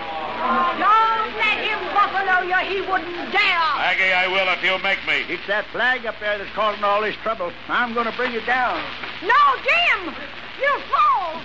Don't 0.77 1.33
let 1.41 1.57
him 1.57 1.81
buffalo 1.93 2.45
you. 2.45 2.57
He 2.69 2.81
wouldn't 2.85 3.31
dare. 3.33 3.65
Aggie, 3.81 4.13
I 4.13 4.27
will 4.29 4.45
if 4.53 4.61
you 4.61 4.77
make 4.85 5.01
me. 5.09 5.25
It's 5.33 5.45
that 5.47 5.65
flag 5.73 6.05
up 6.05 6.19
there 6.19 6.37
that's 6.37 6.53
causing 6.53 6.83
all 6.83 7.01
this 7.01 7.15
trouble. 7.25 7.51
I'm 7.67 7.93
going 7.93 8.05
to 8.05 8.15
bring 8.15 8.33
it 8.33 8.45
down. 8.45 8.77
No, 9.25 9.41
Jim. 9.65 10.13
You'll 10.61 10.85
fall. 10.93 11.41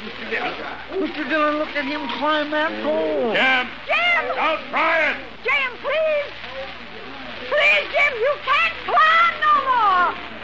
Mr. 1.00 1.28
Dillon 1.28 1.56
looked 1.56 1.76
at 1.76 1.84
him 1.84 2.06
climb 2.20 2.50
that 2.50 2.72
pole. 2.84 3.32
Jim, 3.32 3.64
Jim. 3.88 4.36
don't 4.36 4.60
try 4.68 5.12
it. 5.12 5.16
Jim, 5.44 5.70
please. 5.80 6.32
Please, 7.48 7.84
Jim, 7.88 8.12
you 8.20 8.32
can't 8.44 8.76
climb 8.84 9.34
no 9.40 9.54
more. 9.64 10.35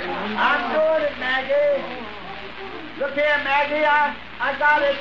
I'm 0.00 0.72
doing 0.72 1.10
it, 1.10 1.18
Maggie. 1.18 1.82
Look 2.98 3.12
here, 3.12 3.40
Maggie. 3.44 3.84
I, 3.84 4.16
I 4.40 4.58
got 4.58 4.82
it. 4.82 4.96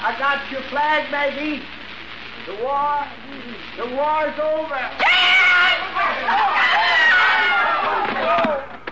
I 0.00 0.16
got 0.18 0.50
your 0.50 0.62
flag, 0.70 1.10
Maggie. 1.10 1.62
The 2.46 2.54
war, 2.62 3.04
the 3.76 3.96
war's 3.96 4.38
over. 4.38 4.78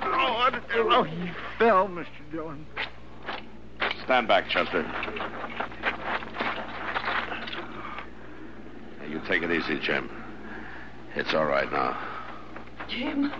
Oh, 0.08 0.50
oh, 0.90 1.04
you 1.04 1.32
fell, 1.58 1.88
Mr. 1.88 2.06
Dillon. 2.32 2.66
Stand 4.04 4.26
back, 4.28 4.48
Chester. 4.48 4.82
You 9.08 9.20
take 9.28 9.42
it 9.42 9.50
easy, 9.52 9.78
Jim. 9.80 10.10
It's 11.14 11.32
all 11.34 11.46
right 11.46 11.70
now. 11.70 11.96
Jim. 12.88 13.32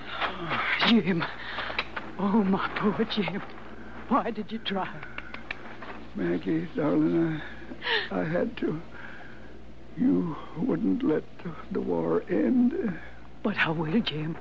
Jim. 0.88 1.24
Oh, 2.18 2.44
my 2.44 2.68
poor 2.76 3.04
Jim. 3.04 3.42
Why 4.08 4.30
did 4.30 4.50
you 4.52 4.58
try? 4.58 4.88
Maggie, 6.14 6.68
darling, 6.74 7.40
I, 8.10 8.20
I 8.20 8.24
had 8.24 8.56
to. 8.58 8.80
You 9.96 10.36
wouldn't 10.58 11.02
let 11.02 11.24
the, 11.72 11.80
war 11.80 12.22
end. 12.28 12.72
But 13.42 13.56
I 13.58 13.70
will, 13.70 14.00
Jim. 14.00 14.36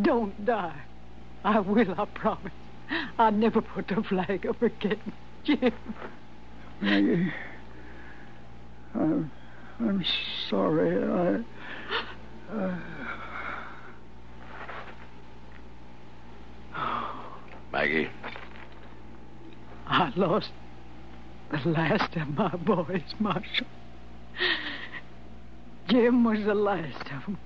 Don't 0.00 0.44
die. 0.44 0.82
I 1.44 1.60
will, 1.60 1.94
I 1.98 2.04
promise. 2.06 2.52
I'll 3.18 3.32
never 3.32 3.60
put 3.60 3.88
the 3.88 4.02
flag 4.02 4.46
up 4.46 4.62
again, 4.62 5.12
Jim. 5.44 5.72
Maggie, 6.80 7.32
I'm, 8.94 9.30
I'm 9.80 10.04
sorry. 10.48 11.42
I, 12.50 12.56
uh... 12.56 12.78
Maggie. 17.84 18.08
I 19.86 20.10
lost 20.16 20.52
the 21.50 21.68
last 21.68 22.16
of 22.16 22.28
my 22.28 22.48
boys, 22.48 23.02
Marshal. 23.18 23.66
Jim 25.88 26.24
was 26.24 26.42
the 26.46 26.54
last 26.54 27.02
of 27.12 27.26
them. 27.26 27.38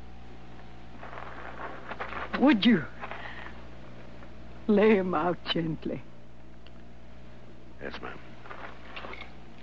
Would 2.39 2.65
you 2.65 2.85
lay 4.69 4.95
him 4.95 5.13
out 5.13 5.39
gently? 5.53 6.03
Yes, 7.83 7.95
ma'am. 8.01 8.19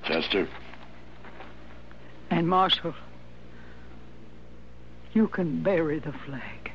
Chester. 0.04 0.50
And 2.30 2.50
Marshal, 2.50 2.94
you 5.14 5.30
can 5.30 5.64
bury 5.64 6.00
the 6.00 6.12
flag 6.12 6.74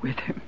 with 0.00 0.16
him. 0.20 0.40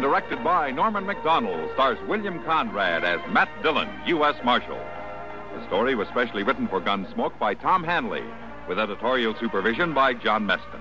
And 0.00 0.08
directed 0.08 0.42
by 0.42 0.70
Norman 0.70 1.04
Macdonnell, 1.04 1.74
stars 1.74 1.98
William 2.08 2.42
Conrad 2.44 3.04
as 3.04 3.20
Matt 3.30 3.50
Dillon, 3.62 3.86
U.S. 4.06 4.34
Marshal. 4.42 4.80
The 5.54 5.66
story 5.66 5.94
was 5.94 6.08
specially 6.08 6.42
written 6.42 6.68
for 6.68 6.80
Gunsmoke 6.80 7.38
by 7.38 7.52
Tom 7.52 7.84
Hanley, 7.84 8.24
with 8.66 8.78
editorial 8.78 9.34
supervision 9.38 9.92
by 9.92 10.14
John 10.14 10.46
Meston. 10.46 10.80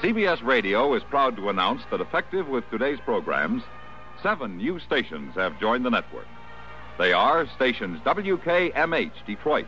CBS 0.00 0.44
Radio 0.44 0.94
is 0.94 1.02
proud 1.02 1.34
to 1.34 1.48
announce 1.48 1.82
that 1.90 2.00
effective 2.00 2.46
with 2.46 2.70
today's 2.70 3.00
programs, 3.00 3.64
seven 4.22 4.58
new 4.58 4.78
stations 4.78 5.34
have 5.34 5.58
joined 5.58 5.84
the 5.84 5.90
network. 5.90 6.28
They 6.98 7.12
are 7.12 7.48
stations 7.56 7.98
WKMH 8.04 9.26
Detroit, 9.26 9.66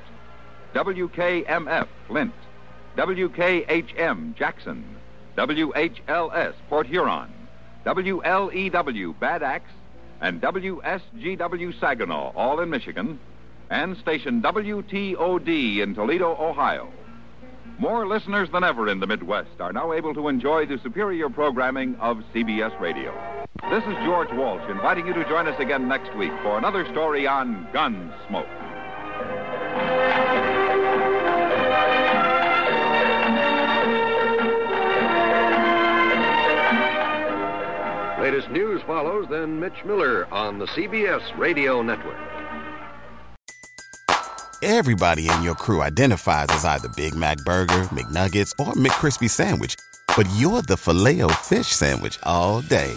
WKMF 0.72 1.88
Flint, 2.06 2.34
WKHM 2.96 4.36
Jackson, 4.36 4.84
WHLS 5.36 6.54
Port 6.68 6.86
Huron, 6.86 7.32
WLEW 7.86 9.18
Bad 9.20 9.44
Axe, 9.44 9.70
and 10.20 10.40
WSGW 10.40 11.78
Saginaw, 11.78 12.32
all 12.34 12.60
in 12.60 12.68
Michigan, 12.68 13.18
and 13.70 13.96
station 13.98 14.42
WTOD 14.42 15.78
in 15.78 15.94
Toledo, 15.94 16.36
Ohio. 16.38 16.88
More 17.78 18.06
listeners 18.06 18.48
than 18.50 18.64
ever 18.64 18.88
in 18.88 18.98
the 18.98 19.06
Midwest 19.06 19.60
are 19.60 19.72
now 19.72 19.92
able 19.92 20.14
to 20.14 20.28
enjoy 20.28 20.66
the 20.66 20.78
superior 20.82 21.28
programming 21.28 21.94
of 21.96 22.24
CBS 22.34 22.78
Radio. 22.80 23.14
This 23.70 23.84
is 23.84 23.94
George 24.04 24.32
Walsh 24.32 24.68
inviting 24.68 25.06
you 25.06 25.12
to 25.12 25.28
join 25.28 25.46
us 25.46 25.60
again 25.60 25.86
next 25.86 26.14
week 26.16 26.32
for 26.42 26.58
another 26.58 26.86
story 26.90 27.26
on 27.26 27.68
Gunsmoke. 27.72 28.65
Latest 38.26 38.50
news 38.50 38.82
follows, 38.82 39.28
then 39.30 39.60
Mitch 39.60 39.84
Miller 39.84 40.26
on 40.34 40.58
the 40.58 40.66
CBS 40.66 41.22
Radio 41.38 41.80
Network. 41.80 42.18
Everybody 44.64 45.30
in 45.30 45.44
your 45.44 45.54
crew 45.54 45.80
identifies 45.80 46.46
as 46.48 46.64
either 46.64 46.88
Big 46.96 47.14
Mac 47.14 47.38
Burger, 47.44 47.84
McNuggets, 47.94 48.50
or 48.58 48.72
McCrispy 48.72 49.30
Sandwich. 49.30 49.76
But 50.16 50.28
you're 50.34 50.62
the 50.62 50.76
filet 50.76 51.22
fish 51.44 51.68
Sandwich 51.68 52.18
all 52.24 52.62
day. 52.62 52.92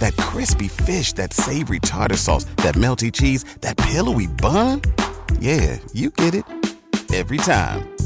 That 0.00 0.14
crispy 0.18 0.68
fish, 0.68 1.14
that 1.14 1.32
savory 1.32 1.80
tartar 1.80 2.18
sauce, 2.18 2.44
that 2.58 2.74
melty 2.74 3.10
cheese, 3.10 3.44
that 3.62 3.78
pillowy 3.78 4.26
bun. 4.26 4.82
Yeah, 5.40 5.78
you 5.94 6.10
get 6.10 6.34
it. 6.34 6.44
Every 7.14 7.38
time. 7.38 7.95